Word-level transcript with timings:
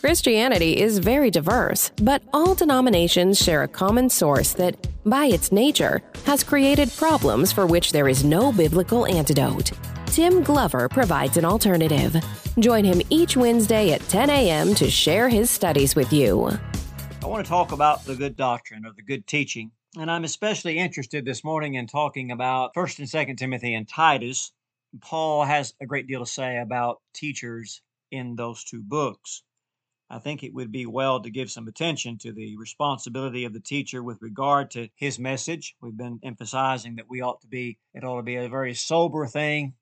Christianity 0.00 0.80
is 0.80 1.00
very 1.00 1.28
diverse, 1.28 1.90
but 2.00 2.22
all 2.32 2.54
denominations 2.54 3.36
share 3.36 3.64
a 3.64 3.68
common 3.68 4.08
source 4.08 4.52
that, 4.52 4.86
by 5.04 5.26
its 5.26 5.50
nature, 5.50 6.00
has 6.24 6.44
created 6.44 6.88
problems 6.92 7.50
for 7.50 7.66
which 7.66 7.90
there 7.90 8.06
is 8.06 8.22
no 8.22 8.52
biblical 8.52 9.06
antidote. 9.06 9.72
Tim 10.06 10.44
Glover 10.44 10.88
provides 10.88 11.36
an 11.36 11.44
alternative. 11.44 12.14
Join 12.60 12.84
him 12.84 13.02
each 13.10 13.36
Wednesday 13.36 13.90
at 13.90 14.00
10 14.02 14.30
a.m. 14.30 14.72
to 14.76 14.88
share 14.88 15.28
his 15.28 15.50
studies 15.50 15.96
with 15.96 16.12
you. 16.12 16.46
I 17.20 17.26
want 17.26 17.44
to 17.44 17.48
talk 17.48 17.72
about 17.72 18.04
the 18.04 18.14
good 18.14 18.36
doctrine 18.36 18.86
or 18.86 18.92
the 18.92 19.02
good 19.02 19.26
teaching. 19.26 19.72
And 19.98 20.08
I'm 20.08 20.22
especially 20.22 20.78
interested 20.78 21.24
this 21.24 21.42
morning 21.42 21.74
in 21.74 21.88
talking 21.88 22.30
about 22.30 22.72
1st 22.74 23.00
and 23.00 23.08
2nd 23.08 23.36
Timothy 23.36 23.74
and 23.74 23.88
Titus. 23.88 24.52
Paul 25.00 25.42
has 25.42 25.74
a 25.80 25.86
great 25.86 26.06
deal 26.06 26.20
to 26.20 26.30
say 26.30 26.58
about 26.58 27.00
teachers 27.14 27.82
in 28.12 28.36
those 28.36 28.62
two 28.62 28.80
books. 28.80 29.42
I 30.10 30.18
think 30.18 30.42
it 30.42 30.54
would 30.54 30.72
be 30.72 30.86
well 30.86 31.20
to 31.20 31.30
give 31.30 31.50
some 31.50 31.68
attention 31.68 32.16
to 32.18 32.32
the 32.32 32.56
responsibility 32.56 33.44
of 33.44 33.52
the 33.52 33.60
teacher 33.60 34.02
with 34.02 34.22
regard 34.22 34.70
to 34.70 34.88
his 34.94 35.18
message. 35.18 35.76
We've 35.82 35.96
been 35.96 36.18
emphasizing 36.22 36.96
that 36.96 37.10
we 37.10 37.20
ought 37.20 37.42
to 37.42 37.46
be, 37.46 37.78
it 37.92 38.04
ought 38.04 38.16
to 38.16 38.22
be 38.22 38.36
a 38.36 38.48
very 38.48 38.74
sober 38.74 39.26
thing. 39.26 39.74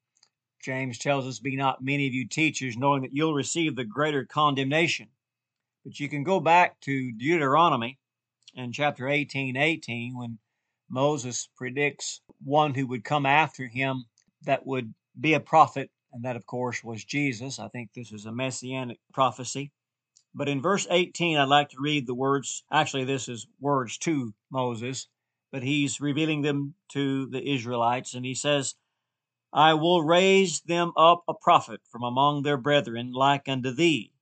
James 0.64 0.98
tells 0.98 1.26
us, 1.26 1.38
Be 1.38 1.54
not 1.54 1.84
many 1.84 2.08
of 2.08 2.14
you 2.14 2.26
teachers, 2.26 2.76
knowing 2.76 3.02
that 3.02 3.14
you'll 3.14 3.34
receive 3.34 3.76
the 3.76 3.84
greater 3.84 4.24
condemnation. 4.24 5.08
But 5.84 6.00
you 6.00 6.08
can 6.08 6.24
go 6.24 6.40
back 6.40 6.80
to 6.80 7.12
Deuteronomy 7.12 8.00
in 8.56 8.72
chapter 8.72 9.08
18 9.08 9.56
18 9.56 10.16
when 10.18 10.38
Moses 10.88 11.48
predicts 11.56 12.20
one 12.42 12.74
who 12.74 12.88
would 12.88 13.04
come 13.04 13.26
after 13.26 13.68
him 13.68 14.06
that 14.42 14.66
would 14.66 14.92
be 15.18 15.34
a 15.34 15.40
prophet, 15.40 15.90
and 16.12 16.24
that, 16.24 16.34
of 16.34 16.46
course, 16.46 16.82
was 16.82 17.04
Jesus. 17.04 17.60
I 17.60 17.68
think 17.68 17.90
this 17.92 18.10
is 18.10 18.26
a 18.26 18.32
messianic 18.32 18.98
prophecy. 19.12 19.70
But 20.36 20.50
in 20.50 20.60
verse 20.60 20.86
18, 20.90 21.38
I'd 21.38 21.48
like 21.48 21.70
to 21.70 21.80
read 21.80 22.06
the 22.06 22.14
words. 22.14 22.62
Actually, 22.70 23.04
this 23.04 23.26
is 23.26 23.46
words 23.58 23.96
to 23.98 24.34
Moses, 24.50 25.08
but 25.50 25.62
he's 25.62 25.98
revealing 25.98 26.42
them 26.42 26.74
to 26.90 27.24
the 27.24 27.54
Israelites. 27.54 28.12
And 28.12 28.26
he 28.26 28.34
says, 28.34 28.74
I 29.50 29.72
will 29.72 30.02
raise 30.02 30.60
them 30.60 30.92
up 30.94 31.24
a 31.26 31.32
prophet 31.32 31.80
from 31.90 32.02
among 32.02 32.42
their 32.42 32.58
brethren, 32.58 33.12
like 33.14 33.48
unto 33.48 33.72
thee. 33.72 34.12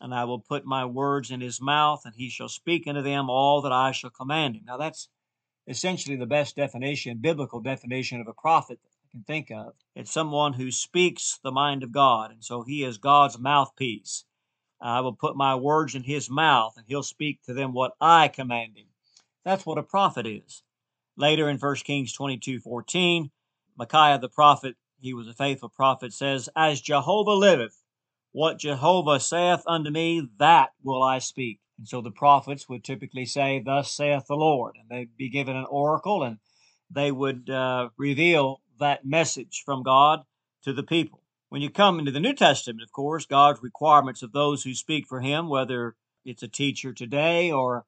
And 0.00 0.14
I 0.14 0.24
will 0.24 0.38
put 0.38 0.64
my 0.64 0.86
words 0.86 1.30
in 1.30 1.42
his 1.42 1.60
mouth, 1.60 2.00
and 2.06 2.14
he 2.16 2.30
shall 2.30 2.48
speak 2.48 2.86
unto 2.86 3.02
them 3.02 3.28
all 3.28 3.60
that 3.60 3.72
I 3.72 3.92
shall 3.92 4.08
command 4.08 4.56
him. 4.56 4.62
Now, 4.64 4.78
that's 4.78 5.10
essentially 5.66 6.16
the 6.16 6.24
best 6.24 6.56
definition, 6.56 7.18
biblical 7.18 7.60
definition 7.60 8.22
of 8.22 8.26
a 8.26 8.32
prophet 8.32 8.80
that 8.82 8.88
I 8.88 9.10
can 9.10 9.24
think 9.24 9.50
of. 9.50 9.74
It's 9.94 10.10
someone 10.10 10.54
who 10.54 10.70
speaks 10.70 11.38
the 11.44 11.52
mind 11.52 11.82
of 11.82 11.92
God, 11.92 12.30
and 12.30 12.42
so 12.42 12.62
he 12.62 12.84
is 12.84 12.96
God's 12.96 13.38
mouthpiece. 13.38 14.24
I 14.82 15.00
will 15.00 15.14
put 15.14 15.36
my 15.36 15.54
words 15.54 15.94
in 15.94 16.02
his 16.02 16.28
mouth, 16.28 16.74
and 16.76 16.84
he'll 16.86 17.02
speak 17.02 17.42
to 17.44 17.54
them 17.54 17.72
what 17.72 17.92
I 18.00 18.28
command 18.28 18.76
him. 18.76 18.86
That's 19.44 19.64
what 19.64 19.78
a 19.78 19.82
prophet 19.82 20.26
is. 20.26 20.62
Later 21.16 21.48
in 21.48 21.58
1 21.58 21.76
Kings 21.76 22.12
22 22.12 22.60
14, 22.60 23.30
Micaiah 23.76 24.18
the 24.18 24.28
prophet, 24.28 24.76
he 25.00 25.14
was 25.14 25.28
a 25.28 25.34
faithful 25.34 25.68
prophet, 25.68 26.12
says, 26.12 26.48
As 26.56 26.80
Jehovah 26.80 27.32
liveth, 27.32 27.82
what 28.32 28.58
Jehovah 28.58 29.20
saith 29.20 29.62
unto 29.66 29.90
me, 29.90 30.28
that 30.38 30.70
will 30.82 31.02
I 31.02 31.18
speak. 31.18 31.60
And 31.78 31.86
so 31.86 32.00
the 32.00 32.10
prophets 32.10 32.68
would 32.68 32.84
typically 32.84 33.26
say, 33.26 33.60
Thus 33.64 33.90
saith 33.90 34.26
the 34.26 34.34
Lord. 34.34 34.76
And 34.80 34.88
they'd 34.88 35.16
be 35.16 35.28
given 35.28 35.56
an 35.56 35.66
oracle 35.68 36.22
and 36.22 36.38
they 36.90 37.10
would 37.10 37.48
uh, 37.48 37.88
reveal 37.96 38.60
that 38.78 39.04
message 39.04 39.62
from 39.64 39.82
God 39.82 40.20
to 40.64 40.72
the 40.72 40.82
people. 40.82 41.21
When 41.52 41.60
you 41.60 41.68
come 41.68 41.98
into 41.98 42.10
the 42.10 42.18
New 42.18 42.32
Testament, 42.32 42.82
of 42.82 42.92
course, 42.92 43.26
God's 43.26 43.62
requirements 43.62 44.22
of 44.22 44.32
those 44.32 44.62
who 44.62 44.72
speak 44.74 45.06
for 45.06 45.20
Him, 45.20 45.50
whether 45.50 45.96
it's 46.24 46.42
a 46.42 46.48
teacher 46.48 46.94
today 46.94 47.52
or 47.52 47.84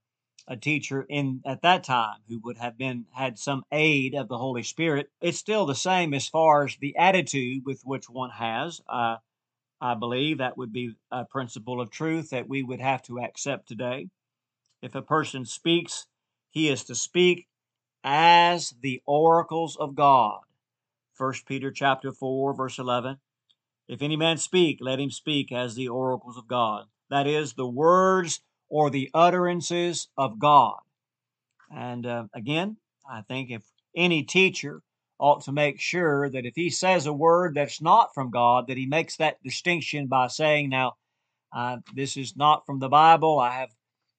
a 0.46 0.54
teacher 0.54 1.06
in 1.08 1.40
at 1.46 1.62
that 1.62 1.82
time 1.82 2.18
who 2.28 2.40
would 2.40 2.58
have 2.58 2.76
been 2.76 3.06
had 3.14 3.38
some 3.38 3.64
aid 3.72 4.14
of 4.14 4.28
the 4.28 4.36
Holy 4.36 4.62
Spirit, 4.62 5.10
it's 5.22 5.38
still 5.38 5.64
the 5.64 5.74
same 5.74 6.12
as 6.12 6.28
far 6.28 6.64
as 6.64 6.76
the 6.76 6.94
attitude 6.98 7.62
with 7.64 7.80
which 7.84 8.10
one 8.10 8.28
has. 8.28 8.82
Uh, 8.86 9.16
I 9.80 9.94
believe 9.94 10.36
that 10.36 10.58
would 10.58 10.70
be 10.70 10.96
a 11.10 11.24
principle 11.24 11.80
of 11.80 11.88
truth 11.88 12.28
that 12.28 12.46
we 12.46 12.62
would 12.62 12.82
have 12.82 13.02
to 13.04 13.18
accept 13.18 13.66
today. 13.66 14.10
If 14.82 14.94
a 14.94 15.00
person 15.00 15.46
speaks, 15.46 16.04
he 16.50 16.68
is 16.68 16.84
to 16.84 16.94
speak 16.94 17.46
as 18.04 18.74
the 18.82 19.00
oracles 19.06 19.74
of 19.76 19.94
God. 19.94 20.40
1 21.16 21.32
Peter 21.46 21.70
chapter 21.70 22.12
4 22.12 22.52
verse 22.52 22.78
11 22.78 23.16
if 23.88 24.02
any 24.02 24.16
man 24.16 24.38
speak, 24.38 24.78
let 24.80 25.00
him 25.00 25.10
speak 25.10 25.52
as 25.52 25.74
the 25.74 25.88
oracles 25.88 26.36
of 26.36 26.48
God. 26.48 26.86
That 27.10 27.26
is, 27.26 27.54
the 27.54 27.66
words 27.66 28.40
or 28.68 28.90
the 28.90 29.10
utterances 29.14 30.08
of 30.16 30.38
God. 30.38 30.78
And 31.70 32.06
uh, 32.06 32.24
again, 32.34 32.78
I 33.08 33.22
think 33.22 33.50
if 33.50 33.62
any 33.96 34.22
teacher 34.22 34.82
ought 35.18 35.44
to 35.44 35.52
make 35.52 35.80
sure 35.80 36.28
that 36.28 36.44
if 36.44 36.54
he 36.56 36.70
says 36.70 37.06
a 37.06 37.12
word 37.12 37.54
that's 37.54 37.80
not 37.80 38.14
from 38.14 38.30
God, 38.30 38.66
that 38.68 38.76
he 38.76 38.86
makes 38.86 39.16
that 39.16 39.42
distinction 39.42 40.06
by 40.06 40.26
saying, 40.26 40.70
now, 40.70 40.94
uh, 41.54 41.76
this 41.94 42.16
is 42.16 42.36
not 42.36 42.66
from 42.66 42.80
the 42.80 42.88
Bible. 42.88 43.38
I 43.38 43.50
have, 43.52 43.70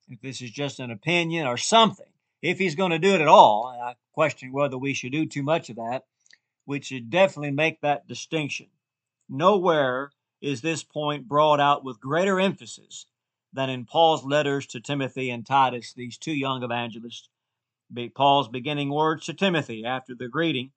if 0.08 0.22
this 0.22 0.42
is 0.42 0.52
just 0.52 0.80
an 0.80 0.92
opinion 0.92 1.48
or 1.48 1.58
something. 1.58 2.06
If 2.42 2.60
he's 2.60 2.76
going 2.76 2.92
to 2.92 3.00
do 3.00 3.16
it 3.16 3.22
at 3.22 3.28
all, 3.28 3.76
I 3.82 3.96
question 4.14 4.54
whether 4.54 4.78
we 4.78 4.94
should 4.94 5.12
do 5.12 5.26
too 5.26 5.44
much 5.44 5.70
of 5.70 5.76
that. 5.76 6.04
We 6.66 6.82
should 6.82 7.10
definitely 7.10 7.52
make 7.52 7.82
that 7.82 8.08
distinction. 8.08 8.68
Nowhere 9.30 10.12
is 10.42 10.62
this 10.62 10.84
point 10.84 11.28
brought 11.28 11.60
out 11.60 11.84
with 11.84 12.00
greater 12.00 12.40
emphasis 12.40 13.08
than 13.52 13.70
in 13.70 13.86
Paul's 13.86 14.26
letters 14.26 14.68
to 14.68 14.80
Timothy 14.80 15.30
and 15.30 15.46
Titus, 15.46 15.94
these 15.94 16.18
two 16.18 16.34
young 16.34 16.62
evangelists. 16.62 17.30
Paul's 18.14 18.50
beginning 18.50 18.90
words 18.90 19.26
to 19.26 19.34
Timothy 19.34 19.86
after 19.86 20.14
the 20.14 20.28
greeting 20.28 20.72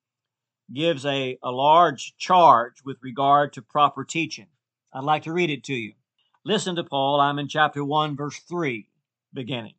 gives 0.73 1.05
a, 1.05 1.37
a 1.43 1.51
large 1.51 2.15
charge 2.17 2.83
with 2.85 2.97
regard 3.01 3.53
to 3.53 3.61
proper 3.61 4.03
teaching. 4.03 4.47
I'd 4.93 5.03
like 5.03 5.23
to 5.23 5.33
read 5.33 5.49
it 5.49 5.63
to 5.65 5.73
you. 5.73 5.93
Listen 6.45 6.75
to 6.75 6.83
Paul. 6.83 7.19
I'm 7.19 7.39
in 7.39 7.47
chapter 7.47 7.83
1, 7.83 8.15
verse 8.15 8.39
3, 8.47 8.87
beginning. 9.33 9.73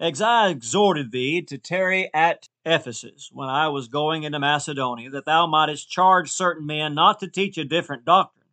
As 0.00 0.22
I 0.22 0.50
exhorted 0.50 1.10
thee 1.10 1.42
to 1.42 1.58
tarry 1.58 2.08
at 2.14 2.48
Ephesus 2.64 3.30
when 3.32 3.48
I 3.48 3.66
was 3.66 3.88
going 3.88 4.22
into 4.22 4.38
Macedonia, 4.38 5.10
that 5.10 5.24
thou 5.24 5.48
mightest 5.48 5.90
charge 5.90 6.30
certain 6.30 6.64
men 6.66 6.94
not 6.94 7.18
to 7.18 7.28
teach 7.28 7.58
a 7.58 7.64
different 7.64 8.04
doctrine, 8.04 8.46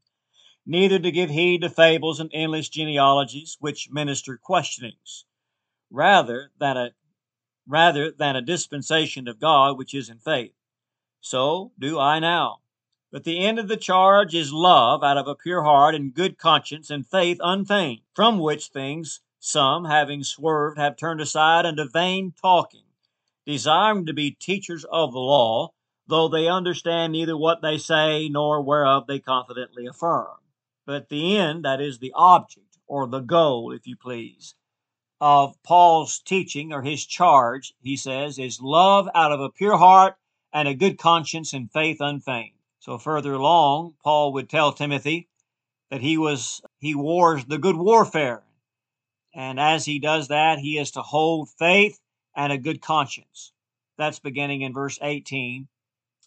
neither 0.66 0.98
to 0.98 1.12
give 1.12 1.30
heed 1.30 1.62
to 1.62 1.70
fables 1.70 2.20
and 2.20 2.32
endless 2.34 2.68
genealogies 2.68 3.58
which 3.60 3.92
minister 3.92 4.38
questionings, 4.38 5.26
rather 5.92 6.52
than 6.58 6.78
a 6.78 6.92
rather 7.68 8.12
than 8.12 8.36
a 8.36 8.42
dispensation 8.42 9.28
of 9.28 9.40
God 9.40 9.78
which 9.78 9.94
is 9.94 10.10
in 10.10 10.18
faith. 10.18 10.54
So 11.22 11.74
do 11.78 12.00
I 12.00 12.18
now. 12.18 12.62
But 13.12 13.24
the 13.24 13.46
end 13.46 13.60
of 13.60 13.68
the 13.68 13.78
charge 13.78 14.34
is 14.34 14.52
love 14.52 15.04
out 15.04 15.18
of 15.18 15.28
a 15.28 15.36
pure 15.36 15.64
heart 15.64 15.94
and 15.94 16.14
good 16.14 16.40
conscience 16.40 16.90
and 16.90 17.08
faith 17.08 17.38
unfeigned, 17.40 18.02
from 18.16 18.40
which 18.40 18.68
things 18.68 19.22
some, 19.46 19.86
having 19.86 20.24
swerved, 20.24 20.78
have 20.78 20.98
turned 20.98 21.22
aside 21.22 21.66
unto 21.66 21.88
vain 21.88 22.34
talking, 22.42 22.86
desiring 23.46 24.06
to 24.08 24.14
be 24.14 24.32
teachers 24.32 24.86
of 24.86 25.14
the 25.14 25.20
law, 25.20 25.70
though 26.08 26.28
they 26.28 26.48
understand 26.48 27.14
neither 27.14 27.38
what 27.38 27.62
they 27.62 27.78
say 27.78 28.28
nor 28.28 28.62
whereof 28.62 29.06
they 29.08 29.20
confidently 29.20 29.86
affirm. 29.86 30.38
But 30.86 31.10
the 31.10 31.38
end, 31.38 31.64
that 31.64 31.80
is 31.80 32.00
the 32.00 32.12
object, 32.16 32.78
or 32.88 33.08
the 33.08 33.20
goal, 33.20 33.72
if 33.72 33.88
you 33.88 33.96
please, 33.96 34.56
of 35.22 35.62
Paul's 35.64 36.20
teaching 36.20 36.74
or 36.74 36.82
his 36.82 37.06
charge, 37.06 37.74
he 37.82 37.98
says, 37.98 38.38
is 38.38 38.62
love 38.62 39.08
out 39.16 39.32
of 39.32 39.40
a 39.40 39.50
pure 39.50 39.78
heart 39.78 40.16
and 40.52 40.68
a 40.68 40.74
good 40.74 40.98
conscience 40.98 41.54
and 41.54 41.72
faith 41.72 41.98
unfeigned. 42.00 42.58
So 42.80 42.98
further 42.98 43.34
along, 43.34 43.96
Paul 44.04 44.34
would 44.34 44.50
tell 44.50 44.72
Timothy 44.72 45.28
that 45.90 46.02
he 46.02 46.18
was 46.18 46.62
he 46.80 46.96
wars 46.96 47.46
the 47.46 47.58
good 47.58 47.76
warfare 47.76 48.45
and 49.36 49.60
as 49.60 49.84
he 49.84 50.00
does 50.00 50.30
that, 50.30 50.60
he 50.60 50.78
is 50.78 50.92
to 50.92 51.02
hold 51.02 51.50
faith 51.60 52.00
and 52.36 52.54
a 52.54 52.58
good 52.58 52.82
conscience. 52.82 53.52
That's 53.98 54.20
beginning 54.20 54.62
in 54.62 54.74
verse 54.74 54.98
18. 55.02 55.68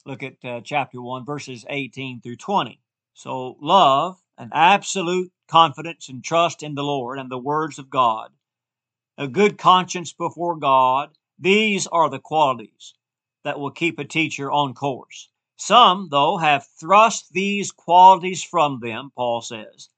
Look 0.04 0.22
at 0.22 0.44
uh, 0.44 0.60
chapter 0.62 1.00
1, 1.00 1.24
verses 1.24 1.64
18 1.68 2.20
through 2.20 2.36
20. 2.36 2.80
So, 3.14 3.56
love 3.60 4.22
and 4.36 4.52
absolute 4.54 5.32
confidence 5.48 6.10
and 6.10 6.22
trust 6.22 6.62
in 6.62 6.74
the 6.74 6.84
Lord 6.84 7.18
and 7.18 7.30
the 7.30 7.38
words 7.38 7.78
of 7.78 7.88
God, 7.88 8.30
a 9.16 9.26
good 9.26 9.56
conscience 9.56 10.12
before 10.12 10.56
God, 10.56 11.16
these 11.38 11.86
are 11.86 12.10
the 12.10 12.18
qualities 12.20 12.94
that 13.42 13.58
will 13.58 13.70
keep 13.70 13.98
a 13.98 14.04
teacher 14.04 14.50
on 14.50 14.74
course. 14.74 15.30
Some, 15.56 16.08
though, 16.10 16.36
have 16.36 16.68
thrust 16.78 17.32
these 17.32 17.72
qualities 17.72 18.44
from 18.44 18.80
them, 18.80 19.12
Paul 19.16 19.40
says, 19.40 19.88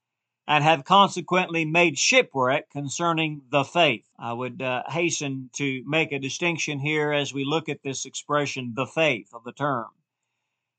and 0.51 0.65
have 0.65 0.83
consequently 0.83 1.63
made 1.63 1.97
shipwreck 1.97 2.69
concerning 2.69 3.41
the 3.51 3.63
faith. 3.63 4.03
I 4.19 4.33
would 4.33 4.61
uh, 4.61 4.83
hasten 4.89 5.49
to 5.53 5.81
make 5.87 6.11
a 6.11 6.19
distinction 6.19 6.77
here 6.79 7.13
as 7.13 7.33
we 7.33 7.45
look 7.45 7.69
at 7.69 7.83
this 7.83 8.03
expression, 8.05 8.73
the 8.75 8.85
faith 8.85 9.29
of 9.33 9.45
the 9.45 9.53
term. 9.53 9.87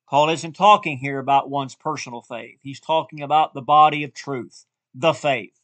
Paul 0.07 0.29
isn't 0.29 0.57
talking 0.57 0.99
here 0.99 1.19
about 1.19 1.49
one's 1.49 1.75
personal 1.75 2.21
faith. 2.21 2.59
He's 2.63 2.81
talking 2.81 3.23
about 3.23 3.55
the 3.55 3.63
body 3.63 4.05
of 4.05 4.13
truth, 4.13 4.67
the 4.95 5.15
faith. 5.15 5.59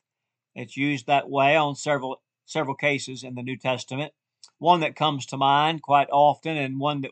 It's 0.55 0.75
used 0.75 1.07
that 1.07 1.29
way 1.29 1.55
on 1.55 1.77
several 1.77 2.23
several 2.47 2.77
cases 2.77 3.23
in 3.23 3.35
the 3.35 3.43
New 3.43 3.59
Testament. 3.59 4.15
One 4.59 4.81
that 4.81 4.97
comes 4.97 5.27
to 5.27 5.37
mind 5.37 5.83
quite 5.83 6.09
often, 6.11 6.57
and 6.57 6.81
one 6.81 7.03
that 7.03 7.11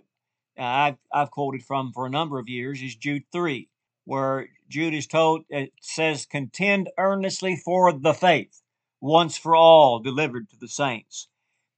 uh, 0.59 0.63
I've, 0.63 0.97
I've 1.13 1.31
quoted 1.31 1.63
from 1.63 1.93
for 1.93 2.07
a 2.07 2.11
number 2.11 2.39
of 2.39 2.49
years, 2.49 2.81
is 2.81 2.97
Jude 2.97 3.25
3, 3.33 3.69
where 4.07 4.49
Jude 4.69 4.95
is 4.95 5.07
told, 5.07 5.43
it 5.51 5.73
says, 5.83 6.27
contend 6.27 6.89
earnestly 6.97 7.57
for 7.57 7.93
the 7.93 8.15
faith, 8.15 8.63
once 9.01 9.37
for 9.37 9.55
all 9.55 9.99
delivered 9.99 10.49
to 10.49 10.57
the 10.59 10.69
saints. 10.69 11.29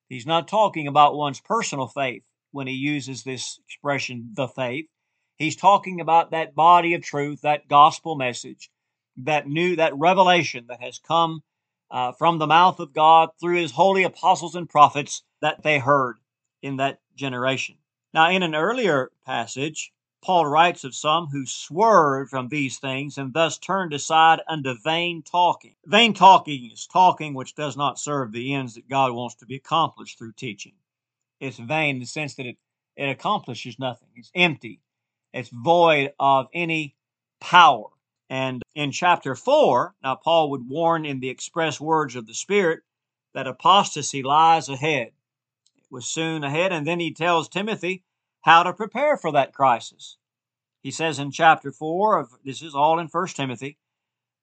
He's 0.08 0.26
not 0.26 0.46
talking 0.46 0.86
about 0.86 1.16
one's 1.16 1.40
personal 1.40 1.88
faith 1.88 2.22
when 2.52 2.66
he 2.66 2.74
uses 2.74 3.24
this 3.24 3.58
expression, 3.66 4.30
the 4.34 4.46
faith. 4.46 4.86
He's 5.36 5.56
talking 5.56 6.00
about 6.00 6.30
that 6.30 6.54
body 6.54 6.94
of 6.94 7.02
truth, 7.02 7.40
that 7.42 7.68
gospel 7.68 8.14
message, 8.14 8.70
that 9.16 9.48
new, 9.48 9.76
that 9.76 9.96
revelation 9.96 10.66
that 10.68 10.82
has 10.82 10.98
come 10.98 11.42
uh, 11.90 12.12
from 12.12 12.38
the 12.38 12.46
mouth 12.46 12.78
of 12.78 12.92
God 12.92 13.30
through 13.40 13.56
his 13.56 13.72
holy 13.72 14.02
apostles 14.02 14.54
and 14.54 14.68
prophets 14.68 15.22
that 15.40 15.62
they 15.62 15.78
heard 15.78 16.16
in 16.62 16.76
that 16.76 17.00
generation. 17.14 17.76
Now, 18.12 18.30
in 18.30 18.42
an 18.42 18.54
earlier 18.54 19.10
passage, 19.24 19.92
Paul 20.20 20.46
writes 20.46 20.84
of 20.84 20.94
some 20.94 21.28
who 21.28 21.46
swerved 21.46 22.30
from 22.30 22.48
these 22.48 22.78
things 22.78 23.18
and 23.18 23.32
thus 23.32 23.56
turned 23.56 23.92
aside 23.92 24.40
unto 24.48 24.74
vain 24.74 25.22
talking. 25.22 25.76
Vain 25.86 26.12
talking 26.12 26.70
is 26.72 26.86
talking 26.86 27.34
which 27.34 27.54
does 27.54 27.76
not 27.76 27.98
serve 27.98 28.32
the 28.32 28.54
ends 28.54 28.74
that 28.74 28.88
God 28.88 29.12
wants 29.12 29.36
to 29.36 29.46
be 29.46 29.56
accomplished 29.56 30.18
through 30.18 30.32
teaching. 30.32 30.74
It's 31.40 31.58
vain 31.58 31.96
in 31.96 32.00
the 32.00 32.06
sense 32.06 32.34
that 32.34 32.46
it, 32.46 32.56
it 32.96 33.08
accomplishes 33.08 33.78
nothing. 33.78 34.08
It's 34.16 34.30
empty. 34.34 34.80
It's 35.32 35.50
void 35.50 36.12
of 36.18 36.48
any 36.52 36.96
power. 37.40 37.86
And 38.28 38.62
in 38.74 38.90
chapter 38.90 39.34
4, 39.34 39.94
now 40.02 40.16
Paul 40.16 40.50
would 40.50 40.68
warn 40.68 41.06
in 41.06 41.20
the 41.20 41.30
express 41.30 41.80
words 41.80 42.16
of 42.16 42.26
the 42.26 42.34
Spirit 42.34 42.80
that 43.34 43.46
apostasy 43.46 44.22
lies 44.22 44.68
ahead. 44.68 45.12
It 45.76 45.84
was 45.90 46.06
soon 46.06 46.44
ahead, 46.44 46.72
and 46.72 46.86
then 46.86 47.00
he 47.00 47.14
tells 47.14 47.48
Timothy 47.48 48.04
how 48.42 48.62
to 48.62 48.72
prepare 48.72 49.16
for 49.16 49.32
that 49.32 49.52
crisis. 49.52 50.16
He 50.82 50.90
says 50.90 51.18
in 51.18 51.30
chapter 51.30 51.72
4 51.72 52.18
of 52.18 52.30
this 52.44 52.62
is 52.62 52.74
all 52.74 52.98
in 52.98 53.08
1 53.08 53.28
Timothy, 53.28 53.78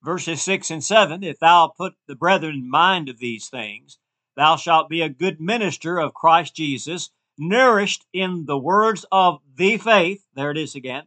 verses 0.03 0.41
6 0.41 0.69
and 0.69 0.83
7 0.83 1.23
If 1.23 1.39
thou 1.39 1.73
put 1.75 1.93
the 2.07 2.15
brethren 2.15 2.55
in 2.55 2.69
mind 2.69 3.09
of 3.09 3.19
these 3.19 3.47
things, 3.47 3.97
thou 4.35 4.55
shalt 4.55 4.89
be 4.89 5.01
a 5.01 5.09
good 5.09 5.39
minister 5.39 5.97
of 5.97 6.13
Christ 6.13 6.55
Jesus, 6.55 7.09
nourished 7.37 8.05
in 8.13 8.45
the 8.45 8.57
words 8.57 9.05
of 9.11 9.41
the 9.55 9.77
faith, 9.77 10.25
there 10.35 10.51
it 10.51 10.57
is 10.57 10.75
again, 10.75 11.03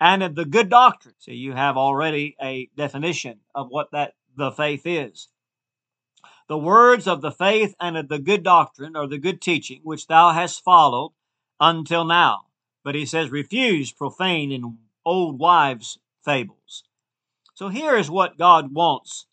and 0.00 0.22
of 0.22 0.34
the 0.34 0.44
good 0.44 0.68
doctrine. 0.68 1.14
So 1.18 1.30
you 1.30 1.52
have 1.52 1.76
already 1.76 2.36
a 2.42 2.68
definition 2.76 3.40
of 3.54 3.68
what 3.70 3.92
that 3.92 4.14
the 4.36 4.50
faith 4.50 4.82
is. 4.84 5.28
The 6.48 6.58
words 6.58 7.06
of 7.06 7.22
the 7.22 7.32
faith 7.32 7.74
and 7.80 7.96
of 7.96 8.08
the 8.08 8.18
good 8.18 8.42
doctrine 8.42 8.96
or 8.96 9.06
the 9.06 9.18
good 9.18 9.40
teaching 9.40 9.80
which 9.82 10.08
thou 10.08 10.32
hast 10.32 10.62
followed 10.62 11.12
until 11.60 12.04
now. 12.04 12.42
But 12.82 12.94
he 12.94 13.06
says, 13.06 13.30
refuse 13.30 13.92
profane 13.92 14.52
and 14.52 14.78
old 15.04 15.38
wives' 15.38 15.98
fables. 16.24 16.84
So 17.54 17.68
here 17.68 17.96
is 17.96 18.10
what 18.10 18.38
God 18.38 18.72
wants 18.72 19.26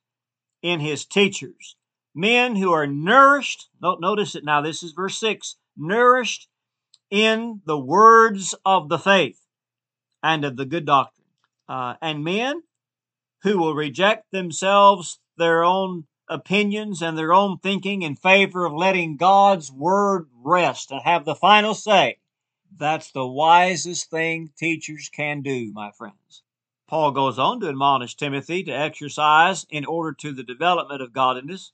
in 0.61 0.79
his 0.79 1.05
teachers 1.05 1.75
men 2.13 2.55
who 2.55 2.71
are 2.71 2.87
nourished. 2.87 3.69
Notice 3.81 4.35
it 4.35 4.43
now, 4.43 4.61
this 4.61 4.83
is 4.83 4.91
verse 4.91 5.17
6 5.19 5.55
nourished 5.77 6.47
in 7.09 7.61
the 7.65 7.79
words 7.79 8.55
of 8.65 8.89
the 8.89 8.99
faith 8.99 9.39
and 10.21 10.45
of 10.45 10.57
the 10.57 10.65
good 10.65 10.85
doctrine. 10.85 11.27
Uh, 11.67 11.95
and 12.01 12.23
men 12.23 12.63
who 13.43 13.57
will 13.57 13.73
reject 13.73 14.31
themselves, 14.31 15.19
their 15.37 15.63
own 15.63 16.05
opinions, 16.29 17.01
and 17.01 17.17
their 17.17 17.33
own 17.33 17.57
thinking 17.57 18.01
in 18.01 18.15
favor 18.15 18.65
of 18.65 18.73
letting 18.73 19.17
God's 19.17 19.71
word 19.71 20.27
rest 20.43 20.91
and 20.91 21.01
have 21.03 21.25
the 21.25 21.35
final 21.35 21.73
say. 21.73 22.17
That's 22.75 23.11
the 23.11 23.27
wisest 23.27 24.09
thing 24.09 24.51
teachers 24.57 25.09
can 25.09 25.41
do, 25.41 25.71
my 25.73 25.91
friends. 25.91 26.43
Paul 26.87 27.11
goes 27.11 27.39
on 27.39 27.59
to 27.61 27.69
admonish 27.69 28.15
Timothy 28.15 28.63
to 28.63 28.71
exercise 28.71 29.65
in 29.69 29.85
order 29.85 30.13
to 30.13 30.33
the 30.33 30.43
development 30.43 31.01
of 31.01 31.13
godliness, 31.13 31.71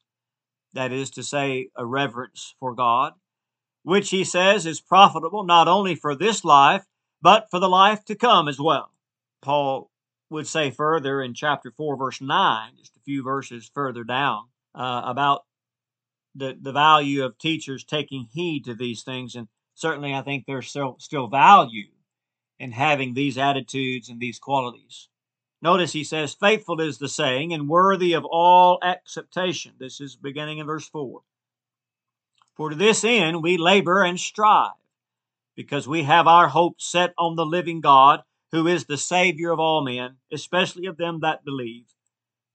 that 0.73 0.91
is 0.91 1.09
to 1.11 1.23
say, 1.23 1.69
a 1.75 1.85
reverence 1.85 2.55
for 2.59 2.75
God, 2.75 3.13
which 3.83 4.09
he 4.09 4.23
says 4.23 4.65
is 4.65 4.79
profitable 4.81 5.43
not 5.43 5.67
only 5.67 5.95
for 5.95 6.15
this 6.15 6.43
life, 6.43 6.85
but 7.21 7.49
for 7.49 7.59
the 7.59 7.69
life 7.69 8.05
to 8.05 8.15
come 8.15 8.47
as 8.47 8.59
well. 8.59 8.91
Paul 9.41 9.89
would 10.29 10.47
say 10.47 10.71
further 10.71 11.21
in 11.21 11.33
chapter 11.33 11.71
4, 11.71 11.97
verse 11.97 12.21
9, 12.21 12.71
just 12.77 12.97
a 12.97 13.01
few 13.01 13.23
verses 13.23 13.71
further 13.73 14.03
down, 14.03 14.49
uh, 14.75 15.01
about 15.05 15.45
the, 16.37 16.57
the 16.59 16.71
value 16.71 17.23
of 17.23 17.37
teachers 17.37 17.83
taking 17.83 18.27
heed 18.31 18.65
to 18.65 18.73
these 18.73 19.03
things. 19.03 19.35
And 19.35 19.47
certainly, 19.73 20.13
I 20.13 20.21
think 20.21 20.45
there's 20.45 20.69
still, 20.69 20.95
still 20.99 21.27
value 21.27 21.89
in 22.59 22.71
having 22.71 23.13
these 23.13 23.37
attitudes 23.37 24.09
and 24.09 24.19
these 24.19 24.39
qualities. 24.39 25.09
Notice 25.61 25.93
he 25.93 26.03
says, 26.03 26.33
Faithful 26.33 26.79
is 26.79 26.97
the 26.97 27.09
saying, 27.09 27.53
and 27.53 27.69
worthy 27.69 28.13
of 28.13 28.25
all 28.25 28.79
acceptation. 28.83 29.73
This 29.79 29.99
is 29.99 30.15
beginning 30.15 30.59
in 30.59 30.67
verse 30.67 30.87
4. 30.87 31.21
For 32.55 32.69
to 32.69 32.75
this 32.75 33.03
end 33.03 33.43
we 33.43 33.57
labor 33.57 34.03
and 34.03 34.19
strive 34.19 34.71
because 35.55 35.87
we 35.87 36.03
have 36.03 36.27
our 36.27 36.49
hope 36.49 36.79
set 36.79 37.13
on 37.17 37.35
the 37.35 37.45
living 37.45 37.81
God, 37.81 38.21
who 38.51 38.67
is 38.67 38.85
the 38.85 38.97
Savior 38.97 39.51
of 39.51 39.59
all 39.59 39.83
men, 39.83 40.17
especially 40.31 40.85
of 40.85 40.97
them 40.97 41.19
that 41.21 41.43
believe. 41.43 41.85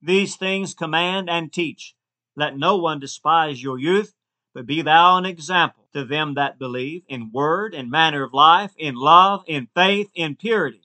These 0.01 0.37
things 0.37 0.75
command 0.75 1.29
and 1.29 1.53
teach. 1.53 1.95
Let 2.35 2.57
no 2.57 2.77
one 2.77 2.99
despise 2.99 3.63
your 3.63 3.79
youth, 3.79 4.15
but 4.55 4.67
be 4.67 4.83
thou 4.83 5.17
an 5.17 5.27
example 5.27 5.87
to 5.93 6.05
them 6.05 6.35
that 6.35 6.59
believe, 6.59 7.03
in 7.09 7.33
word 7.33 7.75
and 7.75 7.91
manner 7.91 8.23
of 8.23 8.33
life, 8.33 8.73
in 8.77 8.95
love, 8.95 9.45
in 9.47 9.69
faith, 9.75 10.11
in 10.15 10.37
purity. 10.37 10.83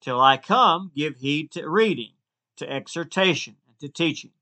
Till 0.00 0.20
I 0.20 0.36
come, 0.36 0.92
give 0.94 1.16
heed 1.16 1.50
to 1.52 1.68
reading, 1.68 2.12
to 2.56 2.70
exhortation, 2.70 3.56
and 3.66 3.78
to 3.80 3.88
teaching. 3.88 4.32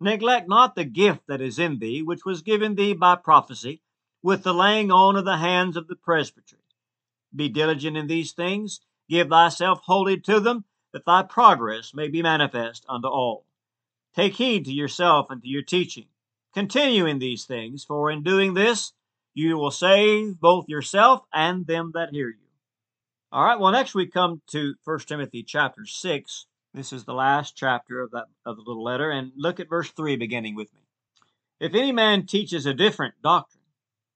Neglect 0.00 0.48
not 0.48 0.74
the 0.74 0.84
gift 0.84 1.26
that 1.26 1.40
is 1.40 1.58
in 1.58 1.78
thee, 1.78 2.02
which 2.02 2.24
was 2.24 2.42
given 2.42 2.74
thee 2.74 2.92
by 2.92 3.16
prophecy 3.16 3.82
with 4.22 4.42
the 4.42 4.54
laying 4.54 4.90
on 4.90 5.16
of 5.16 5.24
the 5.24 5.38
hands 5.38 5.76
of 5.76 5.88
the 5.88 5.96
presbytery. 5.96 6.60
Be 7.34 7.48
diligent 7.48 7.96
in 7.96 8.06
these 8.06 8.32
things, 8.32 8.80
give 9.08 9.28
thyself 9.28 9.80
wholly 9.84 10.20
to 10.20 10.40
them, 10.40 10.64
that 10.92 11.04
thy 11.04 11.22
progress 11.22 11.92
may 11.92 12.08
be 12.08 12.22
manifest 12.22 12.84
unto 12.88 13.08
all. 13.08 13.44
Take 14.14 14.34
heed 14.34 14.64
to 14.64 14.72
yourself 14.72 15.30
and 15.30 15.42
to 15.42 15.48
your 15.48 15.62
teaching. 15.62 16.06
Continue 16.54 17.06
in 17.06 17.18
these 17.18 17.44
things, 17.44 17.84
for 17.84 18.10
in 18.10 18.22
doing 18.22 18.54
this 18.54 18.92
you 19.34 19.56
will 19.56 19.70
save 19.70 20.40
both 20.40 20.68
yourself 20.68 21.22
and 21.32 21.66
them 21.66 21.92
that 21.94 22.10
hear 22.10 22.28
you. 22.28 22.48
All 23.30 23.44
right, 23.44 23.60
well, 23.60 23.72
next 23.72 23.94
we 23.94 24.06
come 24.06 24.42
to 24.48 24.74
1 24.84 24.98
Timothy 25.00 25.42
chapter 25.42 25.84
6. 25.84 26.46
This 26.74 26.92
is 26.92 27.04
the 27.04 27.14
last 27.14 27.56
chapter 27.56 28.00
of 28.00 28.10
that 28.12 28.26
of 28.44 28.56
the 28.56 28.62
little 28.66 28.82
letter, 28.82 29.10
and 29.10 29.32
look 29.36 29.60
at 29.60 29.68
verse 29.68 29.90
3 29.90 30.16
beginning 30.16 30.54
with 30.54 30.72
me. 30.72 30.80
If 31.60 31.74
any 31.74 31.92
man 31.92 32.26
teaches 32.26 32.66
a 32.66 32.74
different 32.74 33.14
doctrine, 33.22 33.62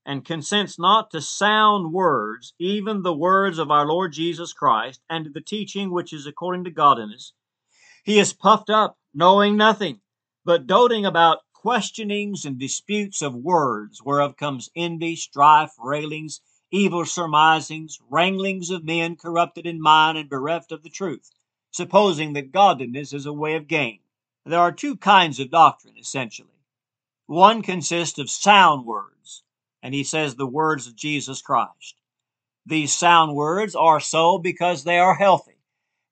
and 0.05 0.25
consents 0.25 0.79
not 0.79 1.11
to 1.11 1.21
sound 1.21 1.93
words, 1.93 2.55
even 2.59 3.03
the 3.03 3.15
words 3.15 3.59
of 3.59 3.71
our 3.71 3.87
Lord 3.87 4.13
Jesus 4.13 4.53
Christ, 4.53 5.01
and 5.09 5.27
to 5.27 5.31
the 5.31 5.41
teaching 5.41 5.93
which 5.93 6.13
is 6.13 6.27
according 6.27 6.65
to 6.65 6.71
godliness, 6.71 7.33
he 8.03 8.19
is 8.19 8.33
puffed 8.33 8.69
up, 8.69 8.99
knowing 9.15 9.57
nothing, 9.57 10.01
but 10.45 10.67
doting 10.67 11.07
about 11.07 11.39
questionings 11.53 12.45
and 12.45 12.59
disputes 12.59 13.23
of 13.23 13.35
words, 13.35 14.03
whereof 14.03 14.37
comes 14.37 14.69
envy, 14.75 15.15
strife, 15.15 15.73
railings, 15.79 16.41
evil 16.73 17.05
surmisings, 17.05 18.01
wranglings 18.11 18.71
of 18.71 18.83
men 18.83 19.15
corrupted 19.15 19.67
in 19.67 19.81
mind 19.81 20.19
and 20.19 20.29
bereft 20.29 20.73
of 20.73 20.83
the 20.83 20.91
truth, 20.91 21.31
supposing 21.71 22.33
that 22.33 22.51
godliness 22.51 23.13
is 23.13 23.27
a 23.27 23.33
way 23.33 23.55
of 23.55 23.69
gain. 23.69 24.01
There 24.45 24.59
are 24.59 24.73
two 24.73 24.97
kinds 24.97 25.39
of 25.39 25.51
doctrine, 25.51 25.95
essentially. 25.97 26.49
One 27.27 27.63
consists 27.63 28.19
of 28.19 28.29
sound 28.29 28.85
words, 28.85 29.45
and 29.83 29.95
he 29.95 30.03
says 30.03 30.35
the 30.35 30.47
words 30.47 30.89
of 30.89 30.97
Jesus 30.97 31.41
Christ. 31.41 32.01
These 32.67 32.93
sound 32.93 33.35
words 33.37 33.77
are 33.77 34.01
so 34.01 34.39
because 34.39 34.83
they 34.83 34.99
are 34.99 35.15
healthy. 35.15 35.52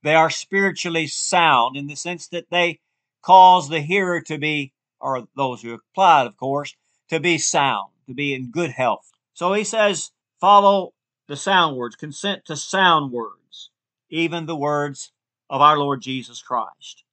They 0.02 0.14
are 0.14 0.30
spiritually 0.30 1.06
sound 1.06 1.76
in 1.76 1.86
the 1.86 1.96
sense 1.96 2.26
that 2.28 2.50
they 2.50 2.80
cause 3.22 3.68
the 3.68 3.80
hearer 3.80 4.20
to 4.22 4.38
be, 4.38 4.72
or 5.00 5.28
those 5.36 5.62
who 5.62 5.74
apply 5.74 6.22
it, 6.22 6.26
of 6.26 6.36
course, 6.36 6.74
to 7.08 7.20
be 7.20 7.38
sound, 7.38 7.90
to 8.06 8.14
be 8.14 8.34
in 8.34 8.50
good 8.50 8.70
health. 8.70 9.10
So 9.34 9.52
he 9.52 9.64
says, 9.64 10.10
follow 10.40 10.94
the 11.28 11.36
sound 11.36 11.76
words, 11.76 11.96
consent 11.96 12.44
to 12.46 12.56
sound 12.56 13.12
words, 13.12 13.70
even 14.08 14.46
the 14.46 14.56
words 14.56 15.12
of 15.48 15.60
our 15.60 15.78
Lord 15.78 16.00
Jesus 16.00 16.42
Christ. 16.42 17.04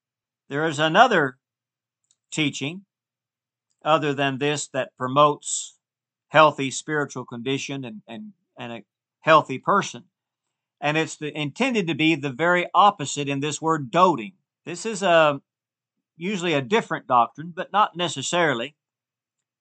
There 0.50 0.66
is 0.66 0.80
another 0.80 1.38
teaching 2.32 2.86
other 3.84 4.14
than 4.14 4.38
this 4.38 4.68
that 4.70 4.96
promotes 4.98 5.76
healthy 6.30 6.72
spiritual 6.72 7.26
condition 7.26 7.86
and, 7.86 8.02
and, 8.08 8.34
and 8.58 8.74
a 8.74 8.84
healthy 9.22 9.60
person. 9.60 10.04
And 10.80 10.98
it's 10.98 11.16
the, 11.16 11.36
intended 11.36 11.88
to 11.88 11.96
be 11.96 12.16
the 12.16 12.32
very 12.32 12.68
opposite 12.74 13.28
in 13.28 13.40
this 13.40 13.62
word 13.62 13.90
doting. 13.90 14.34
This 14.66 14.86
is 14.86 15.02
a, 15.02 15.42
usually 16.18 16.54
a 16.54 16.62
different 16.62 17.08
doctrine, 17.08 17.54
but 17.56 17.72
not 17.72 17.96
necessarily. 17.96 18.76